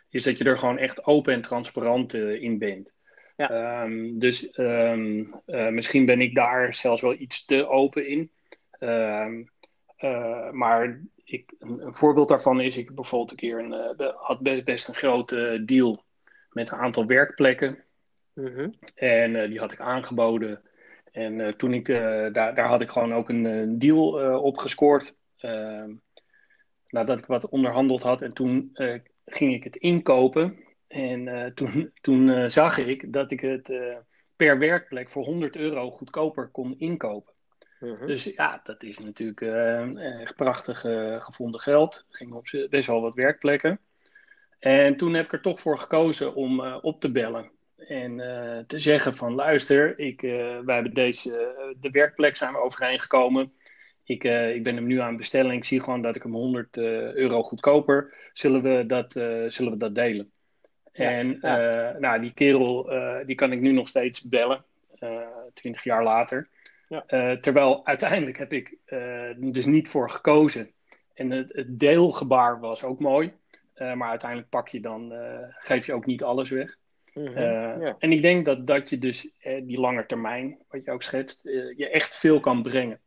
is 0.10 0.24
dat 0.24 0.38
je 0.38 0.44
er 0.44 0.58
gewoon 0.58 0.78
echt 0.78 1.06
open 1.06 1.34
en 1.34 1.42
transparant 1.42 2.14
in 2.14 2.58
bent. 2.58 2.96
Ja. 3.36 3.84
Um, 3.84 4.20
dus 4.20 4.58
um, 4.58 5.34
uh, 5.46 5.70
misschien 5.70 6.06
ben 6.06 6.22
ik 6.22 6.36
daar 6.36 6.74
zelfs 6.74 7.02
wel 7.02 7.14
iets 7.14 7.46
te 7.46 7.68
open 7.68 8.08
in. 8.08 8.32
Um, 8.80 9.50
uh, 10.00 10.52
maar 10.52 11.02
ik, 11.24 11.54
een, 11.60 11.94
voorbeeld 11.94 12.28
daarvan 12.28 12.62
is, 12.62 12.78
ik 12.78 12.96
bijvoorbeeld 12.96 13.32
een 13.32 13.38
keer 13.38 13.60
een, 13.60 13.96
uh, 14.02 14.10
had 14.16 14.40
best, 14.40 14.64
best 14.64 14.88
een 14.88 14.94
grote 14.94 15.62
deal 15.66 16.04
met 16.50 16.72
een 16.72 16.78
aantal 16.78 17.06
werkplekken. 17.06 17.84
Mm 18.34 18.46
-hmm. 18.46 18.72
En 18.96 19.50
die 19.50 19.60
had 19.60 19.72
ik 19.72 19.80
aangeboden. 19.80 20.62
En 21.12 21.58
toen 21.58 21.74
ik, 21.74 21.88
daar, 21.88 22.56
daar 22.56 22.68
had 22.68 22.82
ik 22.82 22.90
gewoon 22.90 23.14
ook 23.14 23.30
een, 23.30 23.46
een 23.46 23.80
deal 23.80 24.40
op 24.40 24.58
gescoord. 24.58 25.18
nadat 26.88 27.20
ik 27.20 27.26
wat 27.26 27.50
onderhandeld 27.50 28.02
had. 28.02 28.22
En 28.22 28.34
toen 28.34 28.72
ging 29.26 29.54
ik 29.54 29.64
het 29.64 29.76
inkopen. 29.76 30.64
En 30.94 31.28
uh, 31.28 31.46
toen, 31.46 31.92
toen 32.02 32.28
uh, 32.28 32.50
zag 32.50 32.78
ik 32.78 33.14
dat 33.14 33.32
ik 33.32 33.40
het 33.40 33.70
uh, 33.70 33.98
per 34.36 34.60
werkplek 34.60 35.10
voor 35.10 35.24
100 35.24 35.56
euro 35.56 35.92
goedkoper 35.92 36.48
kon 36.48 36.76
inkopen. 36.78 37.34
-huh. 37.80 38.08
Dus 38.08 38.24
ja, 38.24 38.60
dat 38.64 38.84
is 38.84 39.00
natuurlijk 39.00 39.42
echt 40.22 40.36
prachtig 40.36 40.80
gevonden 41.20 41.60
geld. 41.60 41.96
Er 41.96 42.16
gingen 42.16 42.36
op 42.36 42.68
best 42.70 42.88
wel 42.88 43.02
wat 43.02 43.14
werkplekken. 43.16 43.80
En 44.60 44.98
toen 44.98 45.14
heb 45.14 45.26
ik 45.26 45.34
er 45.34 45.42
toch 45.42 45.60
voor 45.60 45.78
gekozen 45.78 46.36
om 46.36 46.62
op 46.62 47.00
te 47.00 47.12
bellen. 47.12 47.52
En 47.78 48.18
te 48.68 48.80
zeggen 48.80 49.16
van 49.16 49.34
luister, 49.34 50.00
ik, 50.00 50.22
wij 50.22 50.76
hebben 50.76 50.94
deze, 50.94 51.30
de 51.80 51.90
werkplek 51.90 52.36
zijn 52.36 52.52
we 52.52 52.58
overeengekomen. 52.60 53.54
Ik, 54.04 54.24
ik 54.54 54.64
ben 54.64 54.76
hem 54.76 54.86
nu 54.86 55.00
aan 55.00 55.18
bestelling. 55.18 55.54
Ik 55.54 55.66
zie 55.66 55.80
gewoon 55.80 56.02
dat 56.02 56.16
ik 56.16 56.24
hem 56.24 56.34
100 56.34 56.78
euro 56.78 57.44
goedkoper. 57.44 58.30
Zullen 58.34 58.62
we 58.62 58.86
dat, 58.86 59.12
zullen 59.48 59.72
we 59.72 59.78
dat 59.78 59.96
delen? 59.96 60.32
En 60.94 61.38
ja. 61.42 61.94
Uh, 61.94 62.00
nou, 62.00 62.22
die 62.22 62.34
kerel, 62.34 62.94
uh, 62.94 63.26
die 63.26 63.36
kan 63.36 63.52
ik 63.52 63.60
nu 63.60 63.72
nog 63.72 63.88
steeds 63.88 64.22
bellen, 64.22 64.64
uh, 65.00 65.28
twintig 65.54 65.84
jaar 65.84 66.04
later. 66.04 66.50
Ja. 66.88 67.38
terwijl 67.38 67.86
uiteindelijk 67.86 68.38
heb 68.38 68.54
ik 68.54 68.78
dus 69.38 69.66
niet 69.66 69.90
voor 69.90 70.10
gekozen. 70.10 70.72
En 71.14 71.32
het, 71.32 71.54
het 71.54 71.80
deelgebaar 71.80 72.60
was 72.60 72.84
ook 72.84 73.00
mooi. 73.00 73.34
maar 73.76 74.10
uiteindelijk 74.10 74.50
pak 74.50 74.68
je 74.68 74.80
dan, 74.80 75.14
geef 75.60 75.86
je 75.86 75.94
ook 75.94 76.06
niet 76.06 76.24
alles 76.24 76.50
weg. 76.50 76.78
Ja. 77.14 77.96
En 78.00 78.12
ik 78.12 78.22
denk 78.22 78.46
dat, 78.46 78.68
dat 78.68 78.90
je 78.90 78.98
dus 78.98 79.32
die 79.64 79.80
lange 79.80 80.06
termijn, 80.06 80.58
wat 80.68 80.84
je 80.84 80.92
ook 80.92 81.04
schetst, 81.04 81.44
je 81.76 81.90
echt 81.90 82.18
veel 82.18 82.40
kan 82.40 82.62
brengen. 82.62 83.00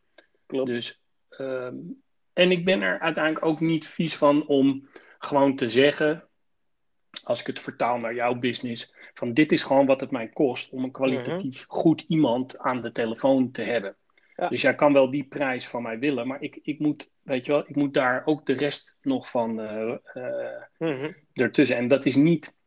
Klopt. 0.46 0.68
Dus, 0.68 1.02
ehm, 1.28 1.74
en 2.32 2.50
ik 2.50 2.64
ben 2.64 2.82
er 2.82 2.98
uiteindelijk 2.98 3.44
ook 3.44 3.60
niet 3.60 3.86
vies 3.86 4.16
van 4.16 4.46
om 4.46 4.88
gewoon 5.18 5.56
te 5.56 5.68
zeggen 5.68 6.28
als 7.24 7.40
ik 7.40 7.46
het 7.46 7.60
vertaal 7.60 7.98
naar 7.98 8.14
jouw 8.14 8.34
business, 8.34 8.94
van 9.14 9.34
dit 9.34 9.52
is 9.52 9.62
gewoon 9.62 9.86
wat 9.86 10.00
het 10.00 10.10
mij 10.10 10.28
kost 10.28 10.72
om 10.72 10.84
een 10.84 10.90
kwalitatief 10.90 11.66
mhm. 11.68 11.78
goed 11.78 12.04
iemand 12.08 12.58
aan 12.58 12.82
de 12.82 12.92
telefoon 12.92 13.50
te 13.50 13.62
hebben. 13.62 13.96
Ja. 14.36 14.48
Dus 14.48 14.62
jij 14.62 14.74
kan 14.74 14.92
wel 14.92 15.10
die 15.10 15.24
prijs 15.24 15.68
van 15.68 15.82
mij 15.82 15.98
willen, 15.98 16.26
maar 16.26 16.42
ik, 16.42 16.58
ik 16.62 16.78
moet, 16.78 17.12
weet 17.22 17.46
je 17.46 17.52
wel, 17.52 17.64
ik 17.66 17.76
moet 17.76 17.94
daar 17.94 18.22
ook 18.24 18.46
de 18.46 18.52
rest 18.52 18.98
nog 19.02 19.30
van 19.30 19.60
uh, 19.60 19.94
uh, 20.14 20.26
mm-hmm. 20.78 21.16
ertussen. 21.32 21.76
En 21.76 21.88
dat 21.88 22.04
is 22.06 22.14
niet, 22.14 22.58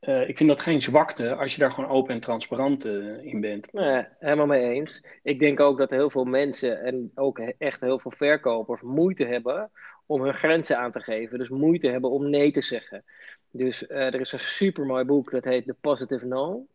uh, 0.00 0.28
ik 0.28 0.36
vind 0.36 0.48
dat 0.48 0.60
geen 0.60 0.82
zwakte 0.82 1.34
als 1.34 1.54
je 1.54 1.60
daar 1.60 1.72
gewoon 1.72 1.90
open 1.90 2.14
en 2.14 2.20
transparant 2.20 2.84
in 3.22 3.40
bent. 3.40 3.72
Nee, 3.72 4.06
helemaal 4.18 4.46
mee 4.46 4.72
eens. 4.72 5.06
Ik 5.22 5.38
denk 5.38 5.60
ook 5.60 5.78
dat 5.78 5.90
heel 5.90 6.10
veel 6.10 6.24
mensen 6.24 6.80
en 6.80 7.10
ook 7.14 7.38
echt 7.38 7.80
heel 7.80 7.98
veel 7.98 8.10
verkopers 8.10 8.80
moeite 8.80 9.24
hebben 9.24 9.70
om 10.06 10.22
hun 10.22 10.34
grenzen 10.34 10.78
aan 10.78 10.92
te 10.92 11.00
geven. 11.00 11.38
Dus 11.38 11.48
moeite 11.48 11.88
hebben 11.88 12.10
om 12.10 12.30
nee 12.30 12.50
te 12.50 12.62
zeggen. 12.62 13.04
Dus 13.50 13.82
uh, 13.82 13.96
er 13.96 14.20
is 14.20 14.32
een 14.32 14.40
super 14.40 14.86
mooi 14.86 15.04
boek 15.04 15.30
dat 15.30 15.44
heet 15.44 15.64
The 15.64 15.74
Positive 15.80 16.26
No. 16.26 16.66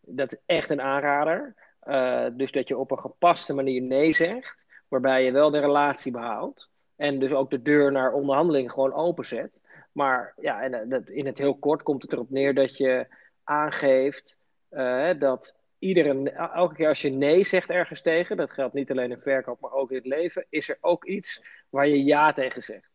Dat 0.00 0.32
is 0.32 0.38
echt 0.46 0.70
een 0.70 0.80
aanrader. 0.80 1.54
Uh, 1.84 2.26
dus 2.32 2.52
dat 2.52 2.68
je 2.68 2.78
op 2.78 2.90
een 2.90 2.98
gepaste 2.98 3.54
manier 3.54 3.82
nee 3.82 4.12
zegt, 4.12 4.56
waarbij 4.88 5.24
je 5.24 5.32
wel 5.32 5.50
de 5.50 5.60
relatie 5.60 6.12
behoudt. 6.12 6.70
En 6.96 7.18
dus 7.18 7.30
ook 7.30 7.50
de 7.50 7.62
deur 7.62 7.92
naar 7.92 8.12
onderhandeling 8.12 8.72
gewoon 8.72 8.92
openzet. 8.92 9.60
Maar 9.92 10.34
ja, 10.40 10.62
en, 10.62 10.72
uh, 10.72 10.80
dat, 10.84 11.08
in 11.08 11.26
het 11.26 11.38
heel 11.38 11.58
kort 11.58 11.82
komt 11.82 12.02
het 12.02 12.12
erop 12.12 12.30
neer 12.30 12.54
dat 12.54 12.76
je 12.76 13.06
aangeeft 13.44 14.36
dat 15.18 15.56
iedere, 15.78 16.30
elke 16.30 16.74
keer 16.74 16.88
als 16.88 17.02
je 17.02 17.10
nee 17.10 17.44
zegt 17.44 17.70
ergens 17.70 18.02
tegen, 18.02 18.36
dat 18.36 18.50
geldt 18.50 18.74
niet 18.74 18.90
alleen 18.90 19.10
in 19.10 19.20
verkoop, 19.20 19.60
maar 19.60 19.72
ook 19.72 19.90
in 19.90 19.96
het 19.96 20.06
leven, 20.06 20.46
is 20.48 20.68
er 20.68 20.78
ook 20.80 21.04
iets 21.04 21.42
waar 21.68 21.88
je 21.88 22.04
ja 22.04 22.32
tegen 22.32 22.62
zegt. 22.62 22.87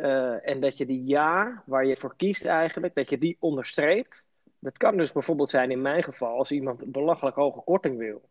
Uh, 0.00 0.48
en 0.48 0.60
dat 0.60 0.78
je 0.78 0.86
die 0.86 1.04
ja, 1.04 1.62
waar 1.66 1.86
je 1.86 1.96
voor 1.96 2.14
kiest 2.16 2.44
eigenlijk, 2.44 2.94
dat 2.94 3.10
je 3.10 3.18
die 3.18 3.36
onderstreept. 3.40 4.26
Dat 4.58 4.76
kan 4.76 4.96
dus 4.96 5.12
bijvoorbeeld 5.12 5.50
zijn 5.50 5.70
in 5.70 5.82
mijn 5.82 6.02
geval, 6.02 6.38
als 6.38 6.50
iemand 6.50 6.82
een 6.82 6.90
belachelijk 6.90 7.36
hoge 7.36 7.62
korting 7.64 7.98
wil. 7.98 8.28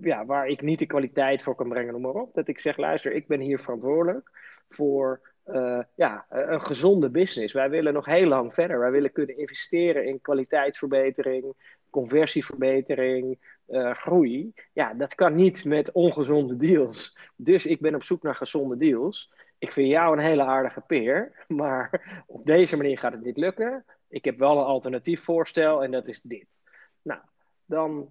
Ja, 0.00 0.24
waar 0.26 0.46
ik 0.46 0.62
niet 0.62 0.78
de 0.78 0.86
kwaliteit 0.86 1.42
voor 1.42 1.54
kan 1.54 1.68
brengen, 1.68 1.92
noem 1.92 2.02
maar 2.02 2.22
op. 2.22 2.34
Dat 2.34 2.48
ik 2.48 2.58
zeg, 2.58 2.76
luister, 2.76 3.12
ik 3.12 3.26
ben 3.26 3.40
hier 3.40 3.60
verantwoordelijk 3.60 4.30
voor 4.68 5.20
uh, 5.46 5.82
ja, 5.94 6.26
een 6.28 6.62
gezonde 6.62 7.10
business. 7.10 7.52
Wij 7.52 7.70
willen 7.70 7.92
nog 7.92 8.06
heel 8.06 8.26
lang 8.26 8.54
verder. 8.54 8.78
Wij 8.78 8.90
willen 8.90 9.12
kunnen 9.12 9.38
investeren 9.38 10.06
in 10.06 10.20
kwaliteitsverbetering, 10.20 11.54
conversieverbetering, 11.90 13.38
uh, 13.68 13.94
groei. 13.94 14.52
Ja, 14.72 14.94
dat 14.94 15.14
kan 15.14 15.34
niet 15.34 15.64
met 15.64 15.92
ongezonde 15.92 16.56
deals. 16.56 17.18
Dus 17.36 17.66
ik 17.66 17.80
ben 17.80 17.94
op 17.94 18.02
zoek 18.04 18.22
naar 18.22 18.36
gezonde 18.36 18.76
deals 18.76 19.32
ik 19.60 19.72
vind 19.72 19.88
jou 19.88 20.12
een 20.12 20.24
hele 20.24 20.44
aardige 20.44 20.80
peer, 20.80 21.32
maar 21.48 22.22
op 22.26 22.46
deze 22.46 22.76
manier 22.76 22.98
gaat 22.98 23.12
het 23.12 23.24
niet 23.24 23.36
lukken. 23.36 23.84
Ik 24.08 24.24
heb 24.24 24.38
wel 24.38 24.58
een 24.58 24.64
alternatief 24.64 25.22
voorstel 25.22 25.84
en 25.84 25.90
dat 25.90 26.08
is 26.08 26.20
dit. 26.22 26.60
Nou, 27.02 27.20
dan, 27.64 28.10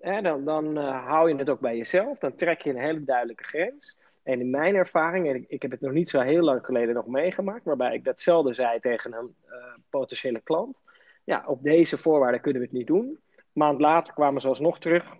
dan, 0.00 0.44
dan 0.44 0.78
uh, 0.78 1.06
hou 1.06 1.28
je 1.28 1.36
het 1.36 1.50
ook 1.50 1.60
bij 1.60 1.76
jezelf. 1.76 2.18
Dan 2.18 2.34
trek 2.34 2.60
je 2.60 2.70
een 2.70 2.80
hele 2.80 3.04
duidelijke 3.04 3.44
grens. 3.44 3.98
En 4.22 4.40
in 4.40 4.50
mijn 4.50 4.74
ervaring, 4.74 5.28
en 5.28 5.44
ik, 5.48 5.62
heb 5.62 5.70
het 5.70 5.80
nog 5.80 5.92
niet 5.92 6.08
zo 6.08 6.20
heel 6.20 6.42
lang 6.42 6.64
geleden 6.64 6.94
nog 6.94 7.06
meegemaakt, 7.06 7.64
waarbij 7.64 7.94
ik 7.94 8.04
datzelfde 8.04 8.54
zei 8.54 8.80
tegen 8.80 9.12
een 9.12 9.34
uh, 9.48 9.54
potentiële 9.90 10.40
klant. 10.40 10.76
ja, 11.24 11.44
op 11.46 11.62
deze 11.62 11.98
voorwaarden 11.98 12.40
kunnen 12.40 12.60
we 12.60 12.68
het 12.68 12.76
niet 12.76 12.86
doen. 12.86 13.18
Een 13.36 13.44
maand 13.52 13.80
later 13.80 14.12
kwamen 14.12 14.40
ze 14.40 14.48
alsnog 14.48 14.78
terug 14.78 15.16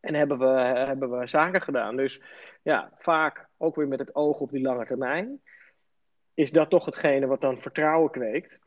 en 0.00 0.14
hebben 0.14 0.38
we, 0.38 0.60
hebben 0.60 1.18
we 1.18 1.26
zaken 1.26 1.62
gedaan. 1.62 1.96
Dus 1.96 2.22
ja, 2.62 2.92
vaak 2.96 3.48
ook 3.56 3.76
weer 3.76 3.88
met 3.88 3.98
het 3.98 4.14
oog 4.14 4.40
op 4.40 4.50
die 4.50 4.62
lange 4.62 4.86
termijn. 4.86 5.42
Is 6.34 6.50
dat 6.50 6.70
toch 6.70 6.84
hetgene 6.84 7.26
wat 7.26 7.40
dan 7.40 7.58
vertrouwen 7.58 8.10
kweekt? 8.10 8.60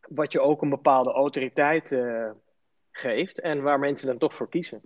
Wat 0.00 0.32
je 0.32 0.40
ook 0.40 0.62
een 0.62 0.70
bepaalde 0.70 1.12
autoriteit 1.12 1.90
uh, 1.90 2.30
geeft 2.90 3.40
en 3.40 3.62
waar 3.62 3.78
mensen 3.78 4.06
dan 4.06 4.18
toch 4.18 4.34
voor 4.34 4.48
kiezen. 4.48 4.82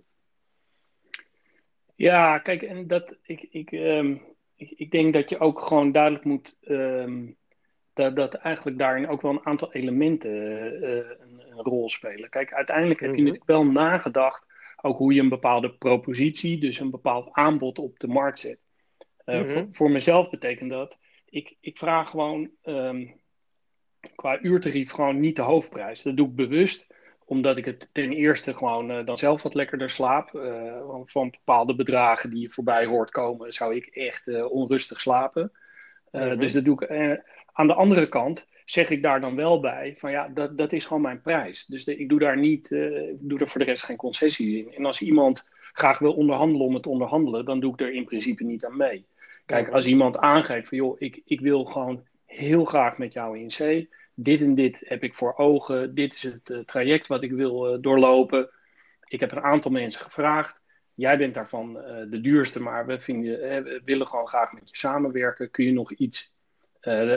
Ja, 1.95 2.39
kijk, 2.39 2.61
en 2.61 2.87
dat, 2.87 3.17
ik, 3.21 3.43
ik, 3.43 3.71
um, 3.71 4.21
ik, 4.55 4.71
ik, 4.71 4.91
denk 4.91 5.13
dat 5.13 5.29
je 5.29 5.39
ook 5.39 5.61
gewoon 5.61 5.91
duidelijk 5.91 6.23
moet. 6.23 6.57
Um, 6.61 7.37
dat, 7.93 8.15
dat 8.15 8.33
eigenlijk 8.33 8.77
daarin 8.77 9.07
ook 9.07 9.21
wel 9.21 9.31
een 9.31 9.45
aantal 9.45 9.73
elementen 9.73 10.31
uh, 10.83 10.95
een, 10.95 11.43
een, 11.49 11.61
rol 11.63 11.89
spelen. 11.89 12.29
Kijk, 12.29 12.53
uiteindelijk 12.53 12.99
heb 12.99 13.09
je 13.09 13.21
mm-hmm. 13.21 13.33
natuurlijk 13.33 13.59
wel 13.59 13.83
nagedacht. 13.83 14.45
Ook 14.81 14.97
hoe 14.97 15.13
je 15.13 15.21
een 15.21 15.29
bepaalde 15.29 15.73
propositie, 15.73 16.57
dus 16.57 16.79
een 16.79 16.91
bepaald 16.91 17.29
aanbod 17.31 17.79
op 17.79 17.99
de 17.99 18.07
markt 18.07 18.39
zet. 18.39 18.59
Uh, 19.25 19.35
mm-hmm. 19.35 19.53
voor, 19.53 19.67
voor, 19.71 19.91
mezelf 19.91 20.29
betekent 20.29 20.69
dat. 20.69 20.97
Ik, 21.25 21.57
ik 21.59 21.77
vraag 21.77 22.09
gewoon 22.09 22.49
um, 22.63 23.21
qua 24.15 24.41
uurtarief 24.41 24.91
gewoon 24.91 25.19
niet 25.19 25.35
de 25.35 25.41
hoofdprijs. 25.41 26.01
Dat 26.01 26.17
doe 26.17 26.27
ik 26.27 26.35
bewust 26.35 26.95
omdat 27.25 27.57
ik 27.57 27.65
het 27.65 27.89
ten 27.93 28.11
eerste 28.11 28.53
gewoon 28.53 28.91
uh, 28.91 29.05
dan 29.05 29.17
zelf 29.17 29.43
wat 29.43 29.53
lekkerder 29.53 29.89
slaap. 29.89 30.33
Uh, 30.33 31.01
van 31.05 31.29
bepaalde 31.29 31.75
bedragen 31.75 32.29
die 32.29 32.41
je 32.41 32.49
voorbij 32.49 32.85
hoort 32.85 33.11
komen, 33.11 33.53
zou 33.53 33.75
ik 33.75 33.85
echt 33.85 34.45
onrustig 34.45 35.01
slapen. 35.01 35.51
Mm-hmm. 36.11 36.39
Dus 36.39 36.53
dat 36.53 36.63
doe 36.63 36.83
ik. 36.83 36.89
Aan 37.57 37.67
de 37.67 37.73
andere 37.73 38.09
kant 38.09 38.47
zeg 38.65 38.89
ik 38.89 39.01
daar 39.01 39.21
dan 39.21 39.35
wel 39.35 39.59
bij 39.59 39.95
van 39.97 40.11
ja, 40.11 40.27
dat, 40.27 40.57
dat 40.57 40.73
is 40.73 40.85
gewoon 40.85 41.01
mijn 41.01 41.21
prijs. 41.21 41.65
Dus 41.65 41.83
de, 41.83 41.97
ik 41.97 42.09
doe 42.09 42.19
daar 42.19 42.37
niet, 42.37 42.71
ik 42.71 43.29
doe 43.29 43.39
er 43.39 43.47
voor 43.47 43.59
de 43.59 43.65
rest 43.65 43.83
geen 43.83 43.97
concessie 43.97 44.57
in. 44.57 44.73
En 44.73 44.85
als 44.85 45.01
iemand 45.01 45.49
graag 45.73 45.99
wil 45.99 46.13
onderhandelen 46.13 46.67
om 46.67 46.73
het 46.73 46.87
onderhandelen, 46.87 47.45
dan 47.45 47.59
doe 47.59 47.73
ik 47.73 47.81
er 47.81 47.93
in 47.93 48.05
principe 48.05 48.43
niet 48.43 48.65
aan 48.65 48.77
mee. 48.77 49.05
Kijk, 49.45 49.69
als 49.69 49.85
iemand 49.85 50.17
aangeeft 50.17 50.67
van 50.67 50.77
joh, 50.77 50.95
ik, 50.99 51.21
ik 51.25 51.39
wil 51.39 51.63
gewoon 51.63 52.03
heel 52.25 52.65
graag 52.65 52.97
met 52.97 53.13
jou 53.13 53.39
in 53.39 53.51
zee 53.51 53.89
dit 54.19 54.41
en 54.41 54.55
dit 54.55 54.83
heb 54.85 55.03
ik 55.03 55.15
voor 55.15 55.35
ogen, 55.35 55.95
dit 55.95 56.13
is 56.13 56.23
het 56.23 56.49
uh, 56.49 56.59
traject 56.59 57.07
wat 57.07 57.23
ik 57.23 57.31
wil 57.31 57.73
uh, 57.73 57.81
doorlopen. 57.81 58.49
Ik 59.07 59.19
heb 59.19 59.31
een 59.31 59.41
aantal 59.41 59.71
mensen 59.71 60.01
gevraagd. 60.01 60.61
Jij 60.93 61.17
bent 61.17 61.33
daarvan 61.33 61.73
de 62.09 62.21
duurste, 62.21 62.61
maar 62.61 62.85
we, 62.85 62.99
vinden, 62.99 63.39
we 63.63 63.81
willen 63.85 64.07
gewoon 64.07 64.27
graag 64.27 64.53
met 64.53 64.69
je 64.69 64.77
samenwerken. 64.77 65.51
Kun 65.51 65.65
je 65.65 65.71
nog 65.71 65.93
iets 65.93 66.35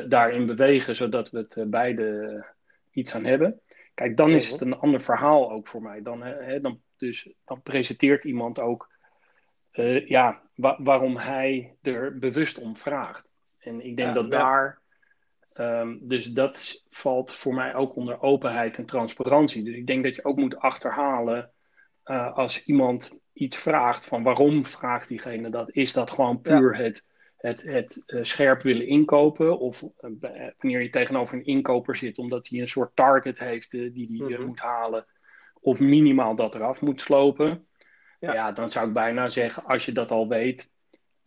daarin 0.08 0.46
bewegen, 0.46 0.96
zodat 0.96 1.30
we 1.30 1.38
het 1.38 1.70
beide 1.70 2.44
iets 2.90 3.14
aan 3.14 3.24
hebben? 3.24 3.60
Kijk, 3.94 4.16
dan 4.16 4.30
is 4.30 4.50
het 4.50 4.60
een 4.60 4.78
ander 4.78 5.00
verhaal 5.00 5.50
ook 5.50 5.68
voor 5.68 5.82
mij. 5.82 6.02
Dan, 6.02 6.22
hè, 6.22 6.60
dan, 6.60 6.80
dus, 6.96 7.32
dan 7.44 7.62
presenteert 7.62 8.24
iemand 8.24 8.60
ook 8.60 8.88
ja, 10.04 10.42
wa 10.54 10.76
waarom 10.82 11.16
hij 11.16 11.76
er 11.82 12.18
bewust 12.18 12.58
om 12.58 12.76
vraagt. 12.76 13.32
En 13.58 13.86
ik 13.86 13.96
denk 13.96 14.08
ja, 14.08 14.14
dat 14.14 14.32
ja. 14.32 14.38
daar 14.38 14.80
Um, 15.60 15.98
dus 16.02 16.26
dat 16.26 16.84
valt 16.90 17.32
voor 17.32 17.54
mij 17.54 17.74
ook 17.74 17.96
onder 17.96 18.20
openheid 18.20 18.78
en 18.78 18.86
transparantie. 18.86 19.64
Dus 19.64 19.74
ik 19.74 19.86
denk 19.86 20.04
dat 20.04 20.16
je 20.16 20.24
ook 20.24 20.36
moet 20.36 20.58
achterhalen 20.58 21.50
uh, 22.04 22.36
als 22.36 22.64
iemand 22.64 23.22
iets 23.32 23.56
vraagt 23.56 24.06
van 24.06 24.22
waarom 24.22 24.64
vraagt 24.64 25.08
diegene 25.08 25.50
dat? 25.50 25.70
Is 25.70 25.92
dat 25.92 26.10
gewoon 26.10 26.40
puur 26.40 26.76
ja. 26.76 26.82
het, 26.82 27.06
het, 27.40 27.62
het 27.62 28.02
uh, 28.06 28.22
scherp 28.24 28.62
willen 28.62 28.86
inkopen? 28.86 29.58
Of 29.58 29.82
uh, 29.82 29.90
wanneer 30.58 30.82
je 30.82 30.90
tegenover 30.90 31.34
een 31.34 31.46
inkoper 31.46 31.96
zit 31.96 32.18
omdat 32.18 32.48
hij 32.48 32.60
een 32.60 32.68
soort 32.68 32.96
target 32.96 33.38
heeft 33.38 33.70
die 33.70 34.06
hij 34.18 34.26
mm 34.26 34.34
-hmm. 34.34 34.46
moet 34.46 34.60
halen? 34.60 35.06
Of 35.60 35.80
minimaal 35.80 36.34
dat 36.34 36.54
eraf 36.54 36.80
moet 36.80 37.00
slopen? 37.00 37.66
Ja. 38.20 38.32
ja, 38.32 38.52
dan 38.52 38.70
zou 38.70 38.86
ik 38.86 38.92
bijna 38.92 39.28
zeggen, 39.28 39.64
als 39.64 39.86
je 39.86 39.92
dat 39.92 40.10
al 40.10 40.28
weet, 40.28 40.72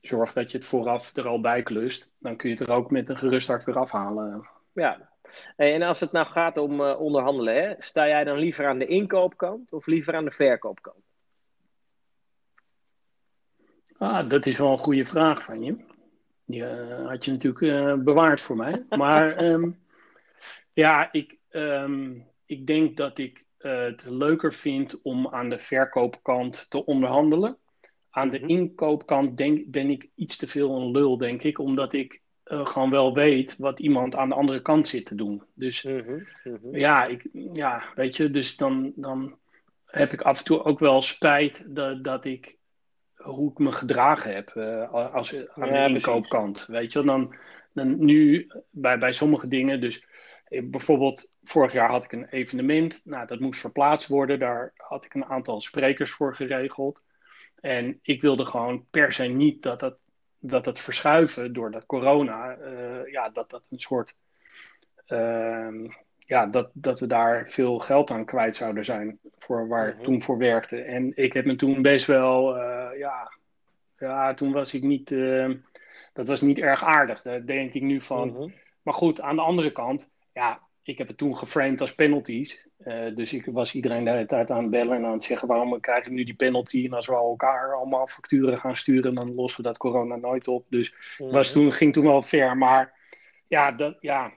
zorg 0.01 0.33
dat 0.33 0.51
je 0.51 0.57
het 0.57 0.67
vooraf 0.67 1.15
er 1.15 1.27
al 1.27 1.41
bij 1.41 1.63
klust. 1.63 2.15
Dan 2.19 2.35
kun 2.35 2.49
je 2.49 2.55
het 2.55 2.67
er 2.67 2.73
ook 2.73 2.91
met 2.91 3.09
een 3.09 3.17
gerust 3.17 3.47
hart 3.47 3.63
weer 3.63 3.77
afhalen. 3.77 4.47
Ja, 4.73 5.11
en 5.55 5.81
als 5.81 5.99
het 5.99 6.11
nou 6.11 6.27
gaat 6.27 6.57
om 6.57 6.81
uh, 6.81 6.99
onderhandelen, 6.99 7.55
hè, 7.55 7.73
sta 7.77 8.07
jij 8.07 8.23
dan 8.23 8.37
liever 8.37 8.67
aan 8.67 8.79
de 8.79 8.85
inkoopkant 8.85 9.73
of 9.73 9.85
liever 9.85 10.15
aan 10.15 10.25
de 10.25 10.31
verkoopkant? 10.31 11.03
Ah, 13.97 14.29
dat 14.29 14.45
is 14.45 14.57
wel 14.57 14.71
een 14.71 14.77
goede 14.77 15.05
vraag 15.05 15.43
van 15.43 15.63
je. 15.63 15.92
Die 16.45 16.61
uh, 16.61 17.07
had 17.07 17.25
je 17.25 17.31
natuurlijk 17.31 17.61
uh, 17.61 17.93
bewaard 17.93 18.41
voor 18.41 18.55
mij. 18.55 18.85
Maar 18.97 19.43
um, 19.43 19.79
ja, 20.73 21.11
ik, 21.11 21.37
um, 21.51 22.27
ik 22.45 22.67
denk 22.67 22.97
dat 22.97 23.17
ik 23.17 23.45
het 23.57 24.05
leuker 24.09 24.53
vind 24.53 25.01
om 25.01 25.27
aan 25.27 25.49
de 25.49 25.59
verkoopkant 25.59 26.69
te 26.69 26.85
onderhandelen. 26.85 27.57
Aan 28.09 28.29
de 28.29 28.39
mhm. 28.39 28.49
inkoopkant 28.49 29.37
denk, 29.37 29.71
ben 29.71 29.89
ik 29.89 30.09
iets 30.15 30.37
te 30.37 30.47
veel 30.47 30.75
een 30.75 30.91
lul, 30.91 31.17
denk 31.17 31.43
ik, 31.43 31.59
omdat 31.59 31.93
ik 31.93 32.21
uh, 32.45 32.65
gewoon 32.65 32.89
wel 32.89 33.13
weet 33.13 33.57
wat 33.57 33.79
iemand 33.79 34.15
aan 34.15 34.29
de 34.29 34.35
andere 34.35 34.61
kant 34.61 34.87
zit 34.87 35.05
te 35.05 35.15
doen. 35.15 35.43
Dus 35.53 35.83
mm 35.83 35.99
-hmm. 36.43 36.75
ja, 36.75 37.05
ik, 37.05 37.27
ja, 37.53 37.83
weet 37.95 38.15
je, 38.15 38.29
dus 38.29 38.55
dan, 38.55 38.93
dan 38.95 39.37
heb 39.85 40.13
ik 40.13 40.21
af 40.21 40.37
en 40.37 40.45
toe 40.45 40.63
ook 40.63 40.79
wel 40.79 41.01
spijt 41.01 41.75
dat, 41.75 42.03
dat 42.03 42.25
ik 42.25 42.57
hoe 43.23 43.51
ik 43.51 43.57
me 43.57 43.71
gedragen 43.71 44.33
heb 44.33 44.53
uh, 44.55 45.13
als, 45.13 45.35
aan 45.55 45.67
ja, 45.67 45.87
de 45.87 45.93
inkoopkant. 45.93 46.51
Precies. 46.51 46.73
Weet 46.73 46.91
je, 46.91 47.03
dan, 47.03 47.35
dan 47.73 48.05
nu 48.05 48.47
bij, 48.69 48.99
bij 48.99 49.13
sommige 49.13 49.47
dingen, 49.47 49.81
dus 49.81 50.05
bijvoorbeeld 50.61 51.33
vorig 51.43 51.73
jaar 51.73 51.89
had 51.89 52.03
ik 52.03 52.11
een 52.11 52.29
evenement, 52.29 53.01
nou 53.03 53.27
dat 53.27 53.39
moest 53.39 53.59
verplaatst 53.59 54.07
worden, 54.07 54.39
daar 54.39 54.73
had 54.77 55.05
ik 55.05 55.13
een 55.13 55.25
aantal 55.25 55.61
sprekers 55.61 56.11
voor 56.11 56.35
geregeld. 56.35 57.03
En 57.59 57.99
ik 58.01 58.21
wilde 58.21 58.45
gewoon 58.45 58.85
per 58.89 59.13
se 59.13 59.23
niet 59.23 59.61
dat 59.61 59.79
dat, 59.79 59.97
dat, 60.39 60.63
dat 60.63 60.79
verschuiven 60.79 61.53
door 61.53 61.71
dat 61.71 61.85
corona, 61.85 62.57
uh, 62.57 63.11
ja, 63.11 63.29
dat 63.29 63.49
dat 63.49 63.67
een 63.69 63.79
soort, 63.79 64.15
uh, 65.07 65.89
ja, 66.25 66.45
dat, 66.45 66.69
dat 66.73 66.99
we 66.99 67.07
daar 67.07 67.47
veel 67.47 67.79
geld 67.79 68.11
aan 68.11 68.25
kwijt 68.25 68.55
zouden 68.55 68.85
zijn 68.85 69.19
voor 69.37 69.67
waar 69.67 69.87
ik 69.87 69.95
-hmm. 69.95 70.03
toen 70.03 70.21
voor 70.21 70.37
werkte. 70.37 70.81
En 70.81 71.11
ik 71.15 71.33
heb 71.33 71.45
me 71.45 71.55
toen 71.55 71.81
best 71.81 72.05
wel, 72.05 72.57
uh, 72.57 72.89
ja, 72.97 73.31
ja, 73.97 74.33
toen 74.33 74.51
was 74.51 74.73
ik 74.73 74.83
niet, 74.83 75.11
ehm, 75.11 75.55
dat 76.13 76.27
was 76.27 76.41
niet 76.41 76.59
erg 76.59 76.83
aardig. 76.83 77.21
Daar 77.21 77.45
denk 77.45 77.73
ik 77.73 77.81
nu 77.81 78.01
van. 78.01 78.29
-hmm. 78.29 78.53
Maar 78.81 78.93
goed, 78.93 79.21
aan 79.21 79.35
de 79.35 79.41
andere 79.41 79.71
kant, 79.71 80.11
ja, 80.33 80.59
ik 80.83 80.97
heb 80.97 81.07
het 81.07 81.17
toen 81.17 81.37
geframed 81.37 81.81
als 81.81 81.95
penalties. 81.95 82.67
Uh, 82.85 83.15
dus 83.15 83.33
ik 83.33 83.45
was 83.45 83.75
iedereen 83.75 84.03
de 84.03 84.09
hele 84.09 84.25
tijd 84.25 84.51
aan 84.51 84.61
het 84.61 84.69
bellen 84.69 84.97
en 84.97 85.05
aan 85.05 85.11
het 85.11 85.23
zeggen: 85.23 85.47
waarom 85.47 85.79
krijg 85.79 86.05
ik 86.05 86.11
nu 86.11 86.23
die 86.23 86.35
penalty? 86.35 86.85
En 86.85 86.93
als 86.93 87.07
we 87.07 87.13
elkaar 87.13 87.75
allemaal 87.75 88.07
facturen 88.07 88.57
gaan 88.57 88.75
sturen, 88.75 89.15
dan 89.15 89.33
lossen 89.33 89.61
we 89.61 89.67
dat 89.67 89.77
corona 89.77 90.15
nooit 90.15 90.47
op. 90.47 90.65
Dus 90.69 90.93
mm 91.17 91.31
was 91.31 91.51
toen, 91.51 91.71
ging 91.71 91.93
toen 91.93 92.03
wel 92.03 92.21
ver. 92.21 92.57
Maar 92.57 92.93
ja, 93.47 93.71
dat, 93.71 93.97
ja, 93.99 94.31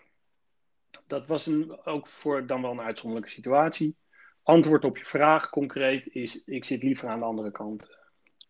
dat 1.06 1.26
was 1.26 1.46
een, 1.46 1.78
ook 1.84 2.06
voor 2.06 2.46
dan 2.46 2.62
wel 2.62 2.70
een 2.70 2.80
uitzonderlijke 2.80 3.34
situatie. 3.34 3.96
Antwoord 4.42 4.84
op 4.84 4.98
je 4.98 5.04
vraag 5.04 5.50
concreet 5.50 6.08
is: 6.08 6.44
ik 6.44 6.64
zit 6.64 6.82
liever 6.82 7.08
aan 7.08 7.18
de 7.18 7.24
andere 7.24 7.50
kant. 7.50 7.94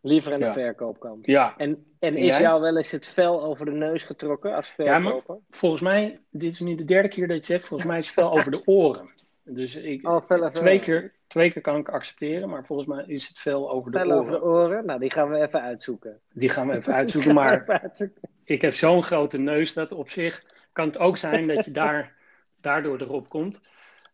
Liever 0.00 0.32
aan 0.32 0.38
de 0.38 0.44
ja. 0.44 0.52
verkoopkant. 0.52 1.26
Ja. 1.26 1.54
En, 1.56 1.86
en 1.98 2.16
is 2.16 2.38
jou 2.38 2.60
wel 2.60 2.76
eens 2.76 2.90
het 2.90 3.06
vel 3.06 3.44
over 3.44 3.64
de 3.64 3.72
neus 3.72 4.02
getrokken 4.02 4.54
als 4.54 4.68
verkoper? 4.68 5.34
Ja, 5.34 5.40
volgens 5.50 5.82
mij, 5.82 6.20
dit 6.30 6.52
is 6.52 6.60
nu 6.60 6.74
de 6.74 6.84
derde 6.84 7.08
keer 7.08 7.26
dat 7.26 7.36
je 7.36 7.42
het 7.42 7.46
zegt, 7.46 7.66
volgens 7.66 7.88
mij 7.88 7.98
is 7.98 8.06
het 8.06 8.14
vel 8.14 8.30
over 8.30 8.50
de 8.50 8.62
oren. 8.64 9.10
Dus 9.42 9.74
ik, 9.74 10.08
oh, 10.08 10.50
twee, 10.52 10.78
keer, 10.78 11.12
twee 11.26 11.50
keer 11.50 11.62
kan 11.62 11.76
ik 11.76 11.88
accepteren, 11.88 12.48
maar 12.48 12.64
volgens 12.64 12.88
mij 12.88 13.04
is 13.06 13.28
het 13.28 13.38
vel 13.38 13.70
over 13.70 13.90
de 13.90 13.98
vel 13.98 14.06
oren. 14.06 14.18
over 14.18 14.32
de 14.32 14.42
oren? 14.42 14.86
Nou, 14.86 15.00
die 15.00 15.10
gaan 15.10 15.28
we 15.30 15.40
even 15.40 15.60
uitzoeken. 15.60 16.20
Die 16.32 16.48
gaan 16.48 16.66
we 16.68 16.76
even 16.76 16.94
uitzoeken, 17.00 17.34
maar 17.34 17.60
even 17.60 17.80
uitzoeken. 17.80 18.20
ik 18.44 18.62
heb 18.62 18.74
zo'n 18.74 19.02
grote 19.02 19.38
neus 19.38 19.72
dat 19.72 19.92
op 19.92 20.10
zich 20.10 20.44
kan 20.72 20.86
het 20.86 20.98
ook 20.98 21.16
zijn 21.16 21.46
dat 21.46 21.64
je 21.64 21.70
daar, 21.70 22.15
daardoor 22.60 23.00
erop 23.00 23.28
komt. 23.28 23.60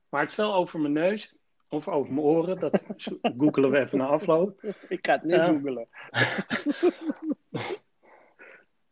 Maar 0.08 0.20
het 0.20 0.32
vel 0.32 0.54
over 0.54 0.80
mijn 0.80 0.92
neus, 0.92 1.34
of 1.68 1.88
over 1.88 2.12
mijn 2.14 2.26
oren, 2.26 2.58
dat 2.58 2.82
googelen 3.38 3.70
we 3.70 3.78
even 3.78 3.98
na 3.98 4.06
afloop. 4.06 4.62
Ik 4.88 5.06
ga 5.06 5.12
het 5.12 5.22
niet 5.22 5.36
uh, 5.36 5.46
googelen. 5.46 5.88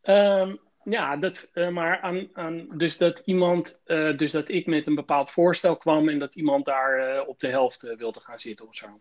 um, 0.02 0.58
ja, 0.96 1.16
dat, 1.16 1.50
uh, 1.54 1.68
maar 1.68 2.00
aan, 2.00 2.28
aan, 2.32 2.68
dus 2.76 2.96
dat 2.96 3.18
iemand, 3.18 3.82
uh, 3.86 4.16
dus 4.16 4.30
dat 4.30 4.48
ik 4.48 4.66
met 4.66 4.86
een 4.86 4.94
bepaald 4.94 5.30
voorstel 5.30 5.76
kwam 5.76 6.08
en 6.08 6.18
dat 6.18 6.34
iemand 6.34 6.64
daar 6.64 7.22
op 7.24 7.40
de 7.40 7.48
helft 7.48 7.94
wilde 7.96 8.20
gaan 8.20 8.38
zitten 8.38 8.68
of 8.68 8.74
zo. 8.74 9.00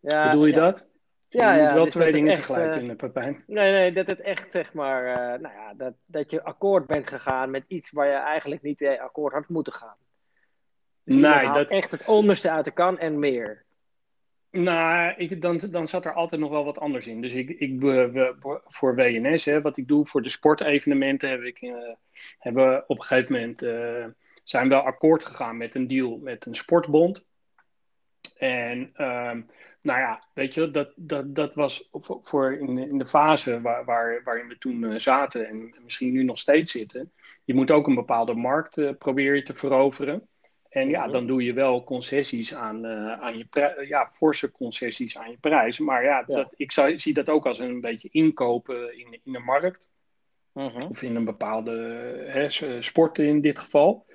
Ja, 0.00 0.30
Bedoel 0.30 0.46
je 0.46 0.54
ja. 0.54 0.60
dat? 0.60 0.89
Ja, 1.32 1.54
je 1.54 1.62
ja, 1.62 1.74
wel 1.74 1.84
dus 1.84 1.94
twee 1.94 2.12
dingen 2.12 2.32
echt, 2.32 2.40
tegelijk 2.40 2.80
in 2.80 2.88
de 2.88 2.94
Pepijn. 2.94 3.44
Nee, 3.46 3.72
nee, 3.72 3.92
dat 3.92 4.06
het 4.06 4.20
echt 4.20 4.52
zeg 4.52 4.72
maar, 4.72 5.02
nou 5.40 5.54
ja, 5.54 5.74
dat, 5.74 5.94
dat 6.06 6.30
je 6.30 6.42
akkoord 6.42 6.86
bent 6.86 7.08
gegaan 7.08 7.50
met 7.50 7.64
iets 7.66 7.90
waar 7.90 8.06
je 8.06 8.12
eigenlijk 8.12 8.62
niet 8.62 8.86
akkoord 8.86 9.32
had 9.32 9.48
moeten 9.48 9.72
gaan. 9.72 9.96
Dus 11.04 11.22
nee, 11.22 11.50
dat 11.50 11.70
echt 11.70 11.90
het 11.90 12.04
onderste 12.04 12.50
uit 12.50 12.64
de 12.64 12.70
kan 12.70 12.98
en 12.98 13.18
meer. 13.18 13.64
Nou, 14.50 15.14
ik, 15.16 15.42
dan, 15.42 15.60
dan 15.70 15.88
zat 15.88 16.04
er 16.04 16.12
altijd 16.12 16.40
nog 16.40 16.50
wel 16.50 16.64
wat 16.64 16.78
anders 16.78 17.06
in. 17.06 17.20
Dus 17.20 17.34
ik, 17.34 17.48
ik 17.48 17.80
we, 17.80 18.62
voor 18.66 18.94
WNS, 18.94 19.44
hè, 19.44 19.60
wat 19.60 19.76
ik 19.76 19.88
doe 19.88 20.06
voor 20.06 20.22
de 20.22 20.28
sportevenementen, 20.28 21.30
heb 21.30 21.42
ik, 21.42 21.62
uh, 21.62 21.94
hebben 22.38 22.84
op 22.88 22.98
een 22.98 23.04
gegeven 23.04 23.32
moment 23.32 23.62
uh, 23.62 24.06
zijn 24.44 24.68
wel 24.68 24.80
akkoord 24.80 25.24
gegaan 25.24 25.56
met 25.56 25.74
een 25.74 25.86
deal 25.86 26.18
met 26.18 26.46
een 26.46 26.54
sportbond. 26.54 27.26
En 28.36 28.90
ehm, 28.94 29.40
nou 29.82 29.98
ja, 29.98 30.24
weet 30.34 30.54
je, 30.54 30.70
dat, 30.70 30.92
dat, 30.96 31.34
dat 31.34 31.54
was 31.54 31.88
voor 32.20 32.52
in, 32.52 32.78
in 32.78 32.98
de 32.98 33.06
fase 33.06 33.60
waar, 33.60 33.84
waar, 33.84 34.20
waarin 34.24 34.48
we 34.48 34.58
toen 34.58 34.82
uh, 34.82 34.98
zaten 34.98 35.48
en 35.48 35.74
misschien 35.82 36.12
nu 36.12 36.24
nog 36.24 36.38
steeds 36.38 36.72
zitten. 36.72 37.12
Je 37.44 37.54
moet 37.54 37.70
ook 37.70 37.86
een 37.86 37.94
bepaalde 37.94 38.34
markt 38.34 38.76
uh, 38.76 38.90
proberen 38.98 39.44
te 39.44 39.54
veroveren. 39.54 40.28
En 40.68 40.88
ja, 40.88 41.08
dan 41.08 41.26
doe 41.26 41.44
je 41.44 41.52
wel 41.52 41.84
concessies 41.84 42.54
aan, 42.54 42.84
uh, 42.84 43.12
aan 43.12 43.38
je 43.38 43.84
ja, 43.88 44.10
forse 44.12 44.52
concessies 44.52 45.18
aan 45.18 45.30
je 45.30 45.38
prijs. 45.40 45.78
Maar 45.78 46.04
ja, 46.04 46.24
ja. 46.26 46.34
Dat, 46.34 46.52
ik 46.56 46.72
zou, 46.72 46.98
zie 46.98 47.14
dat 47.14 47.28
ook 47.28 47.46
als 47.46 47.58
een 47.58 47.80
beetje 47.80 48.08
inkopen 48.12 48.98
in, 48.98 49.20
in 49.24 49.32
de 49.32 49.38
markt. 49.38 49.90
-huh. 50.52 50.90
Of 50.90 51.02
in 51.02 51.16
een 51.16 51.24
bepaalde 51.24 51.72
hè, 52.26 52.50
sport 52.82 53.18
in 53.18 53.40
dit 53.40 53.58
geval. 53.58 54.06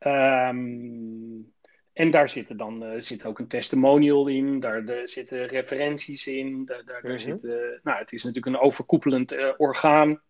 Um, 0.00 1.52
en 1.92 2.10
daar 2.10 2.28
zitten 2.28 2.56
dan 2.56 2.84
uh, 2.84 3.00
zit 3.00 3.24
ook 3.24 3.38
een 3.38 3.48
testimonial 3.48 4.28
in, 4.28 4.60
daar 4.60 4.84
de, 4.84 5.02
zitten 5.04 5.46
referenties 5.46 6.26
in. 6.26 6.64
Daar, 6.64 6.84
daar, 6.84 7.02
daar 7.02 7.18
zit, 7.18 7.42
nou, 7.82 7.98
het 7.98 8.12
is 8.12 8.24
natuurlijk 8.24 8.56
een 8.56 8.62
overkoepelend 8.62 9.32
uh, 9.32 9.52
orgaan. 9.56 10.22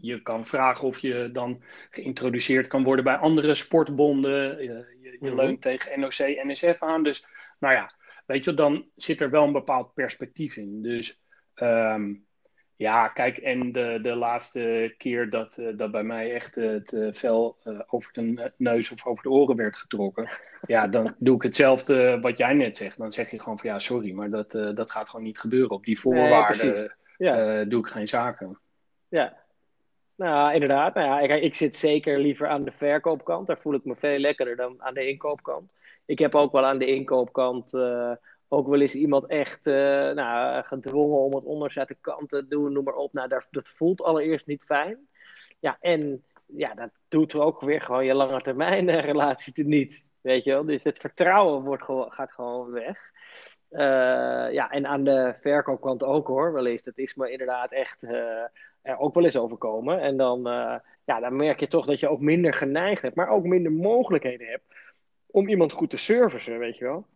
Je 0.00 0.22
kan 0.22 0.46
vragen 0.46 0.88
of 0.88 0.98
je 0.98 1.28
dan 1.32 1.62
geïntroduceerd 1.90 2.66
kan 2.66 2.82
worden 2.82 3.04
bij 3.04 3.16
andere 3.16 3.54
sportbonden. 3.54 4.62
Je, 4.62 4.96
je, 5.00 5.16
je 5.20 5.34
leunt 5.34 5.60
tegen 5.60 6.00
NOC, 6.00 6.18
NSF 6.18 6.82
aan. 6.82 7.02
Dus 7.02 7.26
nou 7.58 7.74
ja, 7.74 7.94
weet 8.26 8.44
je, 8.44 8.54
dan 8.54 8.90
zit 8.96 9.20
er 9.20 9.30
wel 9.30 9.44
een 9.44 9.52
bepaald 9.52 9.94
perspectief 9.94 10.56
in. 10.56 10.82
Dus 10.82 11.22
um, 11.54 12.26
ja, 12.80 13.08
kijk, 13.08 13.38
en 13.38 13.72
de, 13.72 13.98
de 14.02 14.14
laatste 14.14 14.94
keer 14.98 15.30
dat, 15.30 15.56
uh, 15.58 15.68
dat 15.76 15.90
bij 15.90 16.02
mij 16.02 16.34
echt 16.34 16.56
uh, 16.56 16.70
het 16.70 16.92
uh, 16.92 17.12
vel 17.12 17.56
over 17.86 18.12
de 18.12 18.52
neus 18.56 18.90
of 18.90 19.06
over 19.06 19.22
de 19.22 19.30
oren 19.30 19.56
werd 19.56 19.76
getrokken, 19.76 20.28
ja, 20.66 20.86
dan 20.86 21.14
doe 21.18 21.36
ik 21.36 21.42
hetzelfde 21.42 22.20
wat 22.20 22.38
jij 22.38 22.54
net 22.54 22.76
zegt. 22.76 22.98
Dan 22.98 23.12
zeg 23.12 23.30
je 23.30 23.38
gewoon 23.38 23.58
van 23.58 23.70
ja, 23.70 23.78
sorry, 23.78 24.12
maar 24.12 24.30
dat, 24.30 24.50
dat 24.50 24.90
gaat 24.90 25.10
gewoon 25.10 25.24
niet 25.24 25.38
gebeuren. 25.38 25.70
Op 25.70 25.84
die 25.84 26.00
voorwaarden 26.00 26.74
nee, 26.74 26.88
ja. 27.16 27.64
doe 27.64 27.80
ik 27.80 27.86
geen 27.86 28.08
zaken. 28.08 28.58
Ja, 29.08 29.36
nou 30.14 30.52
inderdaad. 30.52 30.94
Nou 30.94 31.06
ja, 31.06 31.20
ik, 31.20 31.42
ik 31.42 31.54
zit 31.54 31.76
zeker 31.76 32.18
liever 32.18 32.48
aan 32.48 32.64
de 32.64 32.72
verkoopkant. 32.72 33.46
Daar 33.46 33.60
voel 33.60 33.74
ik 33.74 33.84
me 33.84 33.96
veel 33.96 34.18
lekkerder 34.18 34.56
dan 34.56 34.82
aan 34.82 34.94
de 34.94 35.08
inkoopkant. 35.08 35.72
Ik 36.04 36.18
heb 36.18 36.34
ook 36.34 36.52
wel 36.52 36.64
aan 36.64 36.78
de 36.78 36.86
inkoopkant 36.86 37.72
ook 38.52 38.68
wel 38.68 38.80
eens 38.80 38.94
iemand 38.94 39.26
echt 39.26 39.66
uh, 39.66 39.74
nou, 40.10 40.64
gedwongen 40.64 41.18
om 41.18 41.34
het 41.34 41.44
onderste 41.44 41.78
uit 41.78 41.88
de 41.88 41.96
kant 42.00 42.28
te 42.28 42.46
doen, 42.48 42.72
noem 42.72 42.84
maar 42.84 42.94
op. 42.94 43.12
Nou, 43.12 43.28
dat, 43.28 43.46
dat 43.50 43.68
voelt 43.68 44.02
allereerst 44.02 44.46
niet 44.46 44.64
fijn. 44.64 45.08
Ja, 45.58 45.76
en 45.80 46.24
ja, 46.46 46.74
dat 46.74 46.90
doet 47.08 47.34
ook 47.34 47.60
weer 47.60 47.80
gewoon 47.80 48.04
je 48.04 48.14
lange 48.14 48.42
termijn 48.42 49.00
relaties 49.00 49.52
niet. 49.54 50.04
Weet 50.20 50.44
je 50.44 50.50
wel? 50.50 50.64
Dus 50.64 50.84
het 50.84 50.98
vertrouwen 50.98 51.62
wordt 51.62 51.84
gaat 52.14 52.32
gewoon 52.32 52.70
weg. 52.70 53.10
Uh, 53.70 53.80
ja, 54.52 54.70
en 54.70 54.86
aan 54.86 55.04
de 55.04 55.34
verkoopkant 55.40 56.02
ook 56.02 56.26
hoor, 56.26 56.52
wel 56.52 56.66
eens. 56.66 56.82
Dat 56.82 56.98
is 56.98 57.14
me 57.14 57.30
inderdaad 57.30 57.72
echt 57.72 58.02
er 58.82 58.98
ook 58.98 59.14
wel 59.14 59.24
eens 59.24 59.36
overkomen. 59.36 60.00
En 60.00 60.16
dan, 60.16 60.42
ja, 61.04 61.20
dan 61.20 61.36
merk 61.36 61.60
je 61.60 61.68
toch 61.68 61.86
dat 61.86 62.00
je 62.00 62.08
ook 62.08 62.20
minder 62.20 62.54
geneigd 62.54 63.02
hebt, 63.02 63.16
maar 63.16 63.28
ook 63.28 63.44
minder 63.44 63.72
mogelijkheden 63.72 64.46
hebt 64.46 64.64
om 65.26 65.48
iemand 65.48 65.72
goed 65.72 65.90
te 65.90 65.96
servicen, 65.96 66.58
weet 66.58 66.76
je 66.76 66.84
wel 66.84 67.06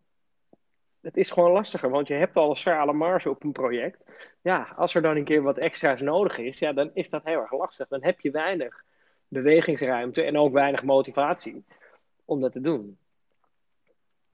het 1.05 1.17
is 1.17 1.31
gewoon 1.31 1.51
lastiger, 1.51 1.91
want 1.91 2.09
je 2.09 2.15
hebt 2.15 2.37
al 2.37 2.51
een 2.51 2.57
schrale 2.57 2.93
marge 2.93 3.31
op 3.31 3.45
een 3.45 3.53
project. 3.53 4.05
Ja, 4.41 4.73
als 4.77 4.95
er 4.95 5.03
dan 5.03 5.17
een 5.17 5.25
keer 5.25 5.43
wat 5.43 5.59
extra's 5.59 6.01
nodig 6.01 6.39
is, 6.39 6.59
ja, 6.59 6.73
dan 6.73 6.91
is 6.95 7.11
dat 7.11 7.25
heel 7.25 7.41
erg 7.41 7.53
lastig. 7.53 7.89
Dan 7.89 8.05
heb 8.05 8.21
je 8.21 8.31
weinig 8.31 8.85
bewegingsruimte 9.29 10.23
en 10.23 10.39
ook 10.39 10.53
weinig 10.53 10.83
motivatie 10.83 11.65
om 12.25 12.41
dat 12.41 12.53
te 12.53 12.61
doen. 12.61 12.99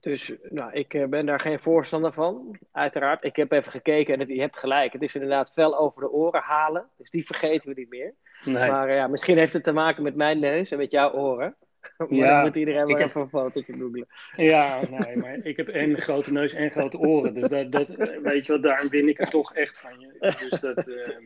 Dus 0.00 0.35
nou, 0.42 0.72
ik 0.72 0.94
eh, 0.94 1.06
ben 1.06 1.26
daar 1.26 1.40
geen 1.40 1.61
voorstander 1.61 2.12
van, 2.12 2.59
uiteraard. 2.72 3.24
Ik 3.24 3.37
heb 3.37 3.52
even 3.52 3.70
gekeken 3.70 4.20
en 4.20 4.35
je 4.35 4.40
hebt 4.40 4.59
gelijk. 4.59 4.92
Het 4.92 5.02
is 5.02 5.14
inderdaad 5.14 5.52
fel 5.52 5.78
over 5.78 6.00
de 6.00 6.11
oren 6.11 6.42
halen. 6.42 6.88
Dus 6.96 7.11
die 7.11 7.26
vergeten 7.26 7.68
we 7.68 7.80
niet 7.80 7.90
meer. 7.90 8.14
Nee. 8.44 8.70
Maar 8.70 8.92
ja, 8.92 9.06
misschien 9.06 9.38
heeft 9.38 9.52
het 9.52 9.64
te 9.64 9.72
maken 9.72 10.02
met 10.02 10.14
mijn 10.14 10.38
neus 10.38 10.70
en 10.70 10.78
met 10.78 10.90
jouw 10.90 11.12
oren. 11.12 11.56
maar 11.98 12.14
ja, 12.14 12.42
moet 12.42 12.56
iedereen 12.56 12.86
wel 12.86 12.96
heb... 12.96 13.08
even 13.08 13.20
een 13.20 13.28
fotootje 13.28 13.72
googlen. 13.72 14.06
Ja, 14.36 14.80
nee, 14.90 15.16
maar 15.16 15.38
ik 15.42 15.56
heb 15.56 15.68
en 15.68 15.96
grote 15.96 16.32
neus 16.32 16.52
en 16.52 16.70
grote 16.70 16.98
oren. 16.98 17.34
Dus 17.34 17.48
dat, 17.48 17.72
dat, 17.72 17.88
weet 18.22 18.46
je 18.46 18.52
wat, 18.52 18.62
daar 18.62 18.88
win 18.88 19.08
ik 19.08 19.18
er 19.18 19.30
toch 19.30 19.54
echt 19.54 19.80
van 19.80 20.00
je. 20.00 20.34
Dus 20.48 20.60
dat, 20.60 20.88
uh... 20.88 21.16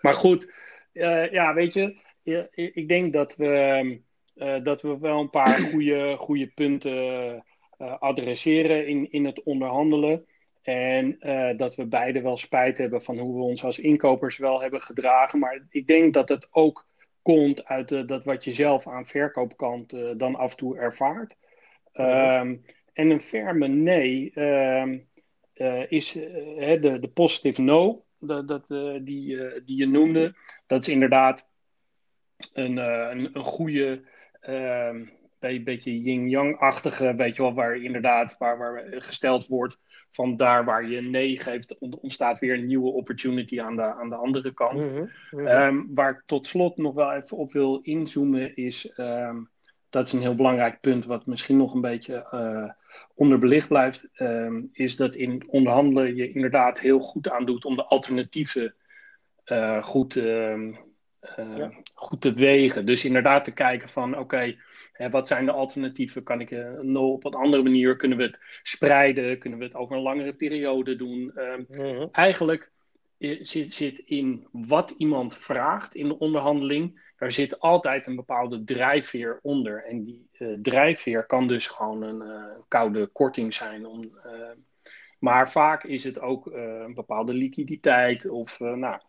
Maar 0.00 0.14
goed, 0.14 0.52
uh, 0.92 1.30
ja, 1.30 1.54
weet 1.54 1.72
je, 1.72 1.96
ik 2.72 2.88
denk 2.88 3.12
dat 3.12 3.36
we, 3.36 4.00
uh, 4.36 4.56
dat 4.62 4.82
we 4.82 4.98
wel 4.98 5.20
een 5.20 5.30
paar 5.30 5.60
goede, 5.60 6.16
goede 6.18 6.46
punten 6.46 7.44
adresseren 7.98 8.86
in, 8.86 9.12
in 9.12 9.24
het 9.24 9.42
onderhandelen. 9.42 10.26
En 10.62 11.18
dat 11.56 11.74
we 11.74 11.86
beide 11.86 12.20
wel 12.20 12.36
spijt 12.36 12.78
hebben 12.78 13.02
van 13.02 13.18
hoe 13.18 13.36
we 13.36 13.42
ons 13.42 13.64
als 13.64 13.78
inkopers 13.78 14.38
wel 14.38 14.60
hebben 14.60 14.82
gedragen. 14.82 15.38
Maar 15.38 15.66
ik 15.70 15.86
denk 15.86 16.14
dat 16.14 16.28
het 16.28 16.48
ook 16.50 16.86
komt 17.24 17.64
uit 17.64 17.90
uh, 17.90 18.06
dat 18.06 18.24
wat 18.24 18.44
je 18.44 18.52
zelf 18.52 18.88
aan 18.88 19.06
verkoopkant 19.06 19.94
uh, 19.94 20.10
dan 20.16 20.34
af 20.34 20.50
en 20.50 20.56
toe 20.56 20.78
ervaart. 20.78 21.36
Um, 21.92 22.64
en 22.92 23.10
een 23.10 23.20
ferme 23.20 23.68
nee 23.68 24.40
um, 24.40 25.08
uh, 25.54 25.90
is 25.90 26.12
de, 26.12 26.98
de 27.00 27.10
positive 27.14 27.62
no, 27.62 28.04
dat, 28.18 28.48
dat, 28.48 28.66
die, 29.02 29.62
die 29.64 29.76
je 29.76 29.86
noemde. 29.86 30.34
Dat 30.66 30.86
is 30.86 30.88
inderdaad 30.92 31.48
een, 32.52 32.76
een, 32.76 33.30
een 33.32 33.44
goede 33.44 34.02
um, 34.48 35.10
een 35.52 35.64
beetje 35.64 36.00
yin-yang-achtige, 36.00 37.14
weet 37.14 37.36
je 37.36 37.42
wel, 37.42 37.54
waar 37.54 37.76
inderdaad 37.76 38.36
waar, 38.38 38.58
waar 38.58 38.84
gesteld 38.88 39.46
wordt 39.46 39.80
van 40.10 40.36
daar 40.36 40.64
waar 40.64 40.88
je 40.88 41.00
nee 41.00 41.38
geeft, 41.38 41.78
ontstaat 41.78 42.38
weer 42.38 42.58
een 42.58 42.66
nieuwe 42.66 42.90
opportunity 42.90 43.60
aan 43.60 43.76
de, 43.76 43.82
aan 43.94 44.08
de 44.08 44.14
andere 44.14 44.54
kant. 44.54 44.90
Mm 44.90 45.10
-hmm. 45.30 45.46
um, 45.46 45.90
waar 45.94 46.10
ik 46.10 46.22
tot 46.26 46.46
slot 46.46 46.76
nog 46.76 46.94
wel 46.94 47.12
even 47.12 47.36
op 47.36 47.52
wil 47.52 47.80
inzoomen 47.82 48.56
is, 48.56 48.92
um, 48.96 49.50
dat 49.90 50.06
is 50.06 50.12
een 50.12 50.20
heel 50.20 50.34
belangrijk 50.34 50.80
punt 50.80 51.04
wat 51.04 51.26
misschien 51.26 51.56
nog 51.56 51.74
een 51.74 51.80
beetje 51.80 52.26
uh, 52.34 52.70
onderbelicht 53.14 53.68
blijft, 53.68 54.08
um, 54.20 54.68
is 54.72 54.96
dat 54.96 55.14
in 55.14 55.44
onderhandelen 55.46 56.16
je 56.16 56.32
inderdaad 56.32 56.80
heel 56.80 56.98
goed 56.98 57.30
aandoet 57.30 57.64
om 57.64 57.76
de 57.76 57.84
alternatieven 57.84 58.74
uh, 59.52 59.82
goed 59.82 60.14
uh, 61.38 61.56
ja. 61.56 61.72
goed 61.94 62.20
te 62.20 62.32
wegen. 62.32 62.86
Dus 62.86 63.04
inderdaad 63.04 63.44
te 63.44 63.52
kijken 63.52 63.88
van 63.88 64.18
oké, 64.18 64.20
okay, 64.96 65.10
wat 65.10 65.28
zijn 65.28 65.44
de 65.44 65.52
alternatieven? 65.52 66.22
Kan 66.22 66.40
ik 66.40 66.50
uh, 66.50 67.02
op 67.02 67.24
een 67.24 67.34
andere 67.34 67.62
manier? 67.62 67.96
Kunnen 67.96 68.18
we 68.18 68.24
het 68.24 68.40
spreiden? 68.62 69.38
Kunnen 69.38 69.58
we 69.58 69.64
het 69.64 69.74
over 69.74 69.96
een 69.96 70.02
langere 70.02 70.34
periode 70.34 70.96
doen? 70.96 71.32
Uh, 71.36 71.54
mm-hmm. 71.68 72.08
Eigenlijk 72.12 72.70
zit, 73.18 73.72
zit 73.72 73.98
in 73.98 74.46
wat 74.52 74.90
iemand 74.90 75.36
vraagt 75.36 75.94
in 75.94 76.08
de 76.08 76.18
onderhandeling, 76.18 77.12
daar 77.18 77.32
zit 77.32 77.60
altijd 77.60 78.06
een 78.06 78.16
bepaalde 78.16 78.64
drijfveer 78.64 79.38
onder. 79.42 79.84
En 79.84 80.04
die 80.04 80.28
drijfveer 80.62 81.26
kan 81.26 81.48
dus 81.48 81.66
gewoon 81.66 82.02
een 82.02 82.22
koude 82.68 83.06
korting 83.06 83.54
zijn. 83.54 83.86
Om, 83.86 84.18
maar 85.18 85.50
vaak 85.50 85.84
is 85.84 86.04
het 86.04 86.20
ook 86.20 86.46
een 86.46 86.94
bepaalde 86.94 87.34
liquiditeit 87.34 88.28
of 88.28 88.60
nou 88.60 89.00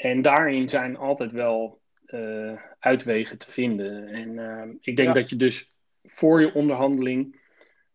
en 0.00 0.22
daarin 0.22 0.68
zijn 0.68 0.96
altijd 0.96 1.32
wel 1.32 1.80
uh, 2.06 2.52
uitwegen 2.78 3.38
te 3.38 3.50
vinden. 3.50 4.08
En 4.08 4.28
uh, 4.28 4.62
ik 4.80 4.96
denk 4.96 5.08
ja. 5.08 5.14
dat 5.14 5.30
je 5.30 5.36
dus 5.36 5.76
voor 6.04 6.40
je 6.40 6.54
onderhandeling 6.54 7.40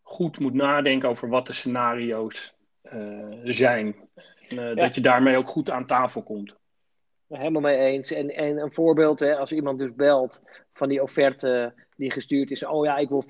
goed 0.02 0.40
moet 0.40 0.54
nadenken 0.54 1.10
over 1.10 1.30
wat 1.30 1.48
de 1.48 1.54
scenario's 1.54 2.56
uh, 2.94 3.40
zijn. 3.44 3.96
En, 4.50 4.56
ja. 4.56 4.74
Dat 4.74 4.96
je 4.96 5.02
daarmee 5.02 5.38
ook 5.38 5.48
goed 5.48 5.70
aan 5.70 5.86
tafel 5.86 6.24
komt. 6.24 6.56
Helemaal 7.28 7.62
mee 7.62 7.78
eens. 7.78 8.12
En, 8.12 8.30
en 8.36 8.58
een 8.58 8.74
voorbeeld, 8.74 9.20
hè, 9.20 9.36
als 9.36 9.52
iemand 9.52 9.80
dus 9.80 9.96
belt 9.96 10.42
van 10.74 10.90
die 10.90 11.02
offerte 11.02 11.74
die 11.96 12.12
gestuurd 12.12 12.52
is, 12.52 12.66
oh 12.66 12.86
ja, 12.86 12.98
ik 12.98 13.10
wil 13.10 13.24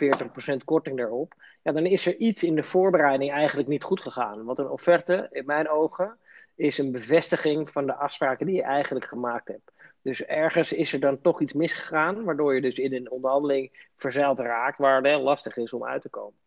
40% 0.53 0.55
korting 0.65 0.97
daarop. 0.97 1.33
Ja, 1.63 1.71
dan 1.71 1.85
is 1.85 2.05
er 2.05 2.15
iets 2.15 2.43
in 2.43 2.55
de 2.55 2.63
voorbereiding 2.63 3.31
eigenlijk 3.31 3.67
niet 3.67 3.83
goed 3.83 4.01
gegaan. 4.01 4.43
Want 4.43 4.59
een 4.59 4.69
offerte, 4.69 5.27
in 5.31 5.45
mijn 5.45 5.69
ogen, 5.69 6.17
is 6.55 6.77
een 6.77 6.91
bevestiging 6.91 7.69
van 7.69 7.85
de 7.85 7.95
afspraken 7.95 8.45
die 8.45 8.55
je 8.55 8.63
eigenlijk 8.63 9.05
gemaakt 9.05 9.47
hebt. 9.47 9.71
Dus 10.01 10.25
ergens 10.25 10.73
is 10.73 10.93
er 10.93 10.99
dan 10.99 11.21
toch 11.21 11.41
iets 11.41 11.53
misgegaan, 11.53 12.23
waardoor 12.23 12.55
je 12.55 12.61
dus 12.61 12.77
in 12.77 12.93
een 12.93 13.11
onderhandeling 13.11 13.87
verzeild 13.95 14.39
raakt, 14.39 14.77
waar 14.77 14.95
het 14.95 15.05
heel 15.05 15.21
lastig 15.21 15.57
is 15.57 15.73
om 15.73 15.85
uit 15.85 16.01
te 16.01 16.09
komen. 16.09 16.39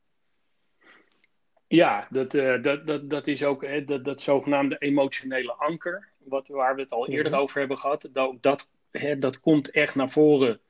Ja, 1.67 2.07
dat, 2.11 2.35
uh, 2.35 2.63
dat, 2.63 2.87
dat, 2.87 3.11
dat 3.11 3.27
is 3.27 3.45
ook 3.45 3.65
hè, 3.65 3.85
dat, 3.85 4.05
dat 4.05 4.21
zogenaamde 4.21 4.79
emotionele 4.79 5.53
anker, 5.53 6.09
wat, 6.19 6.49
waar 6.49 6.75
we 6.75 6.81
het 6.81 6.93
al 6.93 7.09
eerder 7.09 7.27
mm-hmm. 7.27 7.43
over 7.43 7.59
hebben 7.59 7.79
gehad. 7.79 8.09
Dat, 8.13 8.37
dat, 8.41 8.69
hè, 8.91 9.19
dat 9.19 9.41
komt 9.41 9.71
echt 9.71 9.95
naar 9.95 10.11
voren 10.11 10.61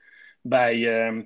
bij, 0.41 0.77
uh, 0.77 1.23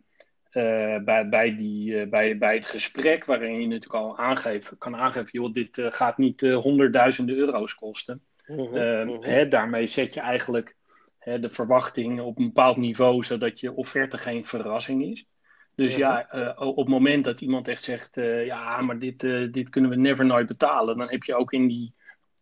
uh, 0.52 0.98
bij, 1.04 1.28
bij, 1.28 1.56
die, 1.56 1.92
uh, 1.92 2.08
bij, 2.08 2.38
bij 2.38 2.54
het 2.54 2.66
gesprek, 2.66 3.24
waarin 3.24 3.60
je 3.60 3.66
natuurlijk 3.66 3.94
al 3.94 4.18
aangeven, 4.18 4.78
kan 4.78 4.96
aangeven, 4.96 5.28
joh, 5.32 5.52
dit 5.52 5.76
uh, 5.76 5.86
gaat 5.90 6.18
niet 6.18 6.40
honderdduizenden 6.40 7.36
euro's 7.36 7.74
kosten. 7.74 8.22
Mm-hmm, 8.46 8.68
mm-hmm. 8.68 9.24
Hè, 9.24 9.48
daarmee 9.48 9.86
zet 9.86 10.14
je 10.14 10.20
eigenlijk 10.20 10.76
hè, 11.18 11.40
de 11.40 11.48
verwachting 11.48 12.20
op 12.20 12.38
een 12.38 12.46
bepaald 12.46 12.76
niveau, 12.76 13.24
zodat 13.24 13.60
je 13.60 13.74
offerte 13.74 14.18
geen 14.18 14.44
verrassing 14.44 15.02
is. 15.02 15.26
Dus 15.74 15.96
ja, 15.96 16.34
uh, 16.34 16.52
op 16.56 16.76
het 16.76 16.88
moment 16.88 17.24
dat 17.24 17.40
iemand 17.40 17.68
echt 17.68 17.82
zegt, 17.82 18.16
ja, 18.44 18.80
maar 18.80 18.98
dit, 18.98 19.20
dit 19.52 19.70
kunnen 19.70 19.90
we 19.90 19.96
never 19.96 20.24
nooit 20.24 20.46
betalen, 20.46 20.98
dan 20.98 21.10
heb 21.10 21.22
je 21.22 21.34
ook 21.34 21.52
in 21.52 21.68
die 21.68 21.94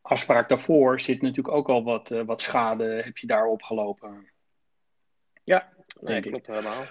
afspraak 0.03 0.49
daarvoor 0.49 1.01
zit 1.01 1.23
natuurlijk 1.23 1.57
ook 1.57 1.69
al 1.69 1.85
wat, 1.85 2.09
wat 2.09 2.41
schade 2.41 2.85
heb 2.85 3.17
je 3.17 3.27
daar 3.27 3.47
opgelopen. 3.47 4.31
Ja, 5.45 5.69
nee, 6.01 6.21
klopt 6.21 6.47
helemaal. 6.47 6.85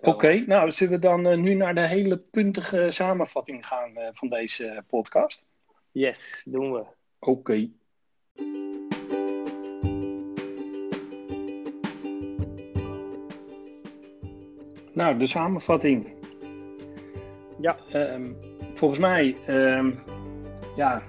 Oké, 0.00 0.44
nou 0.46 0.70
zullen 0.70 0.92
we 0.92 0.98
dan 0.98 1.40
nu 1.40 1.54
naar 1.54 1.74
de 1.74 1.86
hele 1.86 2.16
puntige 2.16 2.90
samenvatting 2.90 3.66
gaan 3.66 3.92
van 4.12 4.28
deze 4.28 4.84
podcast? 4.86 5.46
Yes, 5.92 6.42
doen 6.44 6.72
we. 6.72 6.84
Oké. 7.18 7.68
Nou, 14.92 15.16
de 15.16 15.26
samenvatting. 15.26 16.14
Ja. 17.60 17.76
Um, 17.94 18.36
volgens 18.74 19.00
mij 19.00 19.36
um, 19.48 20.02
ja, 20.76 21.02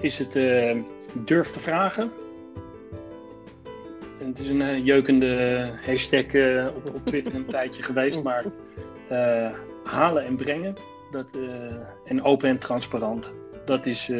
is 0.00 0.18
het 0.18 0.36
uh, 0.36 0.82
durf 1.24 1.50
te 1.50 1.60
vragen. 1.60 2.12
En 4.26 4.32
het 4.32 4.40
is 4.40 4.50
een 4.50 4.60
uh, 4.60 4.84
jeukende 4.84 5.70
hashtag 5.84 6.32
uh, 6.32 6.66
op, 6.76 6.94
op 6.94 7.06
Twitter 7.06 7.34
een 7.34 7.46
tijdje 7.46 7.82
geweest, 7.82 8.22
maar 8.22 8.44
halen 9.84 10.24
en 10.24 10.36
brengen. 10.36 10.74
Dat, 11.10 11.26
en 12.04 12.22
open 12.22 12.48
en 12.48 12.58
transparant. 12.58 13.32
Dat 13.64 13.86
is 13.86 14.12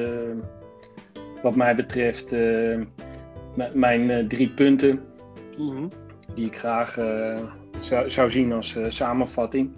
wat 1.42 1.56
mij 1.56 1.74
betreft 1.74 2.30
mijn 3.72 4.28
drie 4.28 4.48
punten 4.48 5.02
mm 5.56 5.70
-hmm. 5.70 5.90
die 6.34 6.46
ik 6.46 6.58
graag 6.58 6.94
zou, 7.80 8.10
zou 8.10 8.30
zien 8.30 8.52
als 8.52 8.78
samenvatting. 8.88 9.72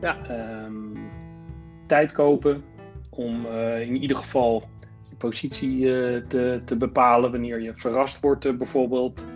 Ja. 0.00 0.16
Um, 0.64 0.92
tijd 1.86 2.12
kopen 2.12 2.64
om 3.10 3.46
uh, 3.46 3.80
in 3.80 3.96
ieder 3.96 4.16
geval 4.16 4.68
je 5.08 5.16
positie 5.16 5.78
uh, 5.78 6.22
te, 6.28 6.60
te 6.64 6.76
bepalen 6.76 7.30
wanneer 7.30 7.60
je 7.60 7.74
verrast 7.74 8.20
wordt 8.20 8.58
bijvoorbeeld. 8.58 9.26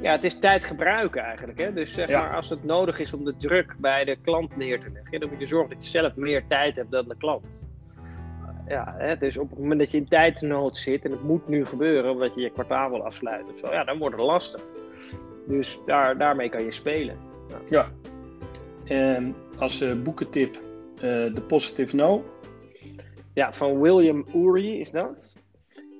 Ja, 0.00 0.12
het 0.12 0.24
is 0.24 0.38
tijd 0.38 0.64
gebruiken 0.64 1.22
eigenlijk. 1.22 1.58
Hè? 1.58 1.72
Dus 1.72 1.92
zeg 1.92 2.08
ja. 2.08 2.20
maar, 2.20 2.36
als 2.36 2.50
het 2.50 2.64
nodig 2.64 2.98
is 2.98 3.12
om 3.12 3.24
de 3.24 3.36
druk 3.36 3.76
bij 3.78 4.04
de 4.04 4.16
klant 4.22 4.56
neer 4.56 4.80
te 4.80 4.90
leggen, 4.92 5.20
dan 5.20 5.28
moet 5.28 5.38
je 5.38 5.46
zorgen 5.46 5.74
dat 5.74 5.84
je 5.84 5.90
zelf 5.90 6.16
meer 6.16 6.46
tijd 6.46 6.76
hebt 6.76 6.90
dan 6.90 7.08
de 7.08 7.16
klant. 7.16 7.64
Ja, 8.68 8.94
hè? 8.98 9.16
dus 9.16 9.36
op 9.36 9.50
het 9.50 9.58
moment 9.58 9.80
dat 9.80 9.90
je 9.90 9.96
in 9.96 10.08
tijdsnood 10.08 10.76
zit 10.76 11.04
en 11.04 11.10
het 11.10 11.22
moet 11.22 11.48
nu 11.48 11.64
gebeuren 11.64 12.10
omdat 12.10 12.34
je 12.34 12.40
je 12.40 12.50
kwartaal 12.50 12.90
wil 12.90 13.04
afsluiten, 13.04 13.52
of 13.52 13.58
zo, 13.58 13.72
ja, 13.72 13.84
dan 13.84 13.98
wordt 13.98 14.16
het 14.16 14.24
lastig. 14.24 14.64
Dus 15.46 15.78
daar, 15.86 16.18
daarmee 16.18 16.48
kan 16.48 16.64
je 16.64 16.70
spelen. 16.70 17.16
Ja. 17.68 17.88
En 18.84 19.34
als 19.58 19.82
uh, 19.82 20.02
boekentip 20.02 20.54
uh, 20.54 21.00
The 21.24 21.42
Positive 21.48 21.96
No. 21.96 22.24
Ja, 23.34 23.52
van 23.52 23.80
William 23.80 24.26
Ury 24.34 24.80
is 24.80 24.90
dat. 24.90 25.34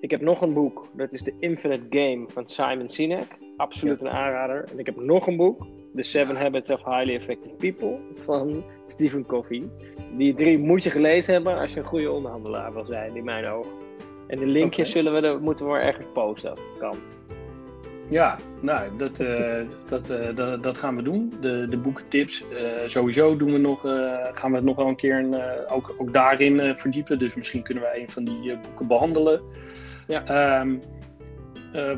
Ik 0.01 0.11
heb 0.11 0.21
nog 0.21 0.41
een 0.41 0.53
boek, 0.53 0.87
dat 0.93 1.13
is 1.13 1.23
The 1.23 1.35
Infinite 1.39 1.87
Game 1.91 2.25
van 2.29 2.49
Simon 2.49 2.89
Sinek. 2.89 3.39
Absoluut 3.61 4.01
een 4.01 4.09
aanrader. 4.09 4.65
En 4.73 4.79
ik 4.79 4.87
heb 4.87 4.97
nog 4.97 5.27
een 5.27 5.37
boek, 5.37 5.67
The 5.95 6.03
Seven 6.03 6.37
Habits 6.37 6.71
of 6.71 6.85
Highly 6.85 7.15
Effective 7.15 7.55
People 7.55 7.99
van 8.25 8.65
Stephen 8.89 9.27
Covey. 9.27 9.69
Die 10.17 10.35
drie 10.35 10.59
moet 10.59 10.83
je 10.83 10.91
gelezen 10.91 11.33
hebben 11.33 11.59
als 11.59 11.73
je 11.73 11.79
een 11.81 11.87
goede 11.87 12.11
onderhandelaar 12.11 12.73
wil 12.73 12.85
zijn, 12.85 13.17
in 13.17 13.25
mijn 13.25 13.47
ogen. 13.47 13.71
En 14.27 14.39
de 14.39 14.47
linkjes 14.47 14.91
okay. 14.91 15.03
zullen 15.03 15.23
we, 15.23 15.39
moeten 15.43 15.67
we 15.67 15.79
ergens 15.79 16.07
posten 16.13 16.51
als 16.51 16.59
het 16.59 16.79
kan. 16.79 16.99
Ja, 18.09 18.39
nou, 18.61 18.97
dat, 18.97 19.21
uh, 19.21 19.61
dat, 19.89 20.11
uh, 20.11 20.37
dat, 20.37 20.63
dat, 20.63 20.79
gaan 20.79 20.97
we 20.97 21.03
doen. 21.03 21.33
De, 21.41 21.67
de 21.69 21.79
boekentips. 21.79 22.45
Uh, 22.53 22.59
sowieso 22.87 23.37
doen 23.37 23.53
we 23.53 23.59
nog, 23.59 23.81
gaan 24.33 24.51
we 24.51 24.57
het 24.57 24.65
nog 24.65 24.77
wel 24.77 24.89
een 24.89 24.97
keer 24.97 25.19
een, 25.19 25.35
ook, 25.69 25.95
ook 25.99 26.13
daarin 26.13 26.77
verdiepen. 26.77 27.19
Dus 27.19 27.35
misschien 27.35 27.63
kunnen 27.63 27.83
we 27.83 28.01
een 28.01 28.11
van 28.11 28.25
die 28.25 28.57
boeken 28.57 28.87
behandelen. 28.87 29.41
Ja. 30.07 30.61
Um, 30.61 30.81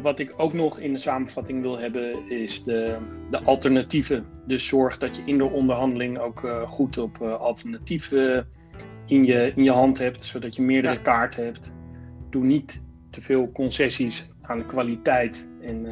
wat 0.03 0.19
ik 0.19 0.35
ook 0.37 0.53
nog 0.53 0.79
in 0.79 0.93
de 0.93 0.99
samenvatting 0.99 1.63
wil 1.63 1.79
hebben, 1.79 2.31
is 2.31 2.65
de, 2.65 2.97
de 3.31 3.43
alternatieven. 3.43 4.27
Dus 4.47 4.67
zorg 4.67 4.99
dat 4.99 5.17
je 5.17 5.23
in 5.25 5.39
de 5.39 5.45
onderhandeling 5.45 6.19
ook 6.19 6.65
goed 6.67 6.99
op 6.99 7.19
alternatieven 7.21 8.47
in 9.07 9.25
je, 9.25 9.53
in 9.55 9.65
je 9.65 9.71
hand 9.71 9.99
hebt, 9.99 10.25
zodat 10.25 10.57
je 10.57 10.63
meerdere 10.63 10.95
ja. 10.95 11.01
kaarten 11.01 11.45
hebt. 11.45 11.73
Doe 12.31 12.45
niet 12.45 12.85
te 13.11 13.23
veel 13.23 13.53
concessies 13.53 14.31
aan 14.43 14.59
de 14.59 14.67
kwaliteit 14.67 15.51
en, 15.61 15.87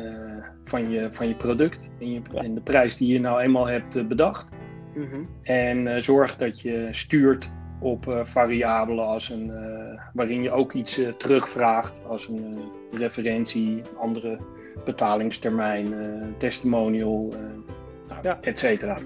van, 0.65 0.91
je, 0.91 1.09
van 1.11 1.29
je 1.29 1.35
product 1.35 1.91
en, 2.01 2.13
je, 2.13 2.21
en, 2.35 2.55
de 2.55 2.61
prijs 2.61 2.97
die 2.97 3.13
je 3.13 3.21
nou 3.21 3.41
eenmaal 3.41 3.67
hebt 3.67 4.09
bedacht. 4.09 4.49
Mm 4.95 5.11
-hmm. 5.11 5.29
En 5.43 6.03
zorg 6.03 6.37
dat 6.37 6.61
je 6.61 6.89
stuurt 6.91 7.51
op 7.81 8.21
variabelen 8.23 9.07
als 9.07 9.29
een, 9.29 9.53
waarin 10.13 10.43
je 10.43 10.51
ook 10.51 10.73
iets 10.73 11.01
terugvraagt 11.17 12.05
als 12.07 12.29
een 12.29 12.59
referentie, 12.93 13.83
andere 13.97 14.39
betalingstermijn, 14.85 15.95
testimonial, 16.39 17.35
nou, 18.09 18.23
ja. 18.23 18.39
et 18.41 18.59
cetera. 18.59 18.99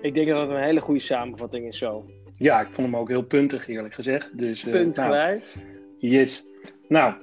Ik 0.00 0.14
denk 0.14 0.28
dat 0.28 0.40
het 0.40 0.50
een 0.50 0.62
hele 0.62 0.80
goede 0.80 1.00
samenvatting 1.00 1.66
is 1.66 1.78
zo. 1.78 2.04
Ja, 2.32 2.60
ik 2.60 2.66
vond 2.70 2.86
hem 2.86 2.96
ook 2.96 3.08
heel 3.08 3.22
puntig 3.22 3.68
eerlijk 3.68 3.94
gezegd. 3.94 4.38
Dus, 4.38 4.62
Puntgewijs. 4.62 5.54
Nou, 5.54 5.66
yes. 5.96 6.50
Nou, 6.88 7.14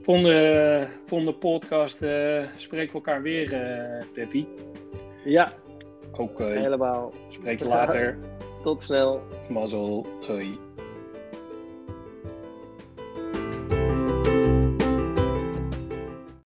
volgende, 0.00 0.86
volgende 1.06 1.34
podcast 1.34 2.02
uh, 2.02 2.44
spreken 2.56 2.92
we 2.92 2.94
elkaar 2.94 3.22
weer, 3.22 3.52
uh, 3.52 4.04
Peppy. 4.12 4.46
Ja. 5.24 5.52
Ook 6.12 6.40
uh, 6.40 6.46
helemaal. 6.46 7.12
Spreek 7.30 7.58
je 7.58 7.64
later. 7.64 8.16
Tot 8.64 8.82
snel. 8.82 9.20
Mazzel. 9.48 10.06
Hoi. 10.26 10.63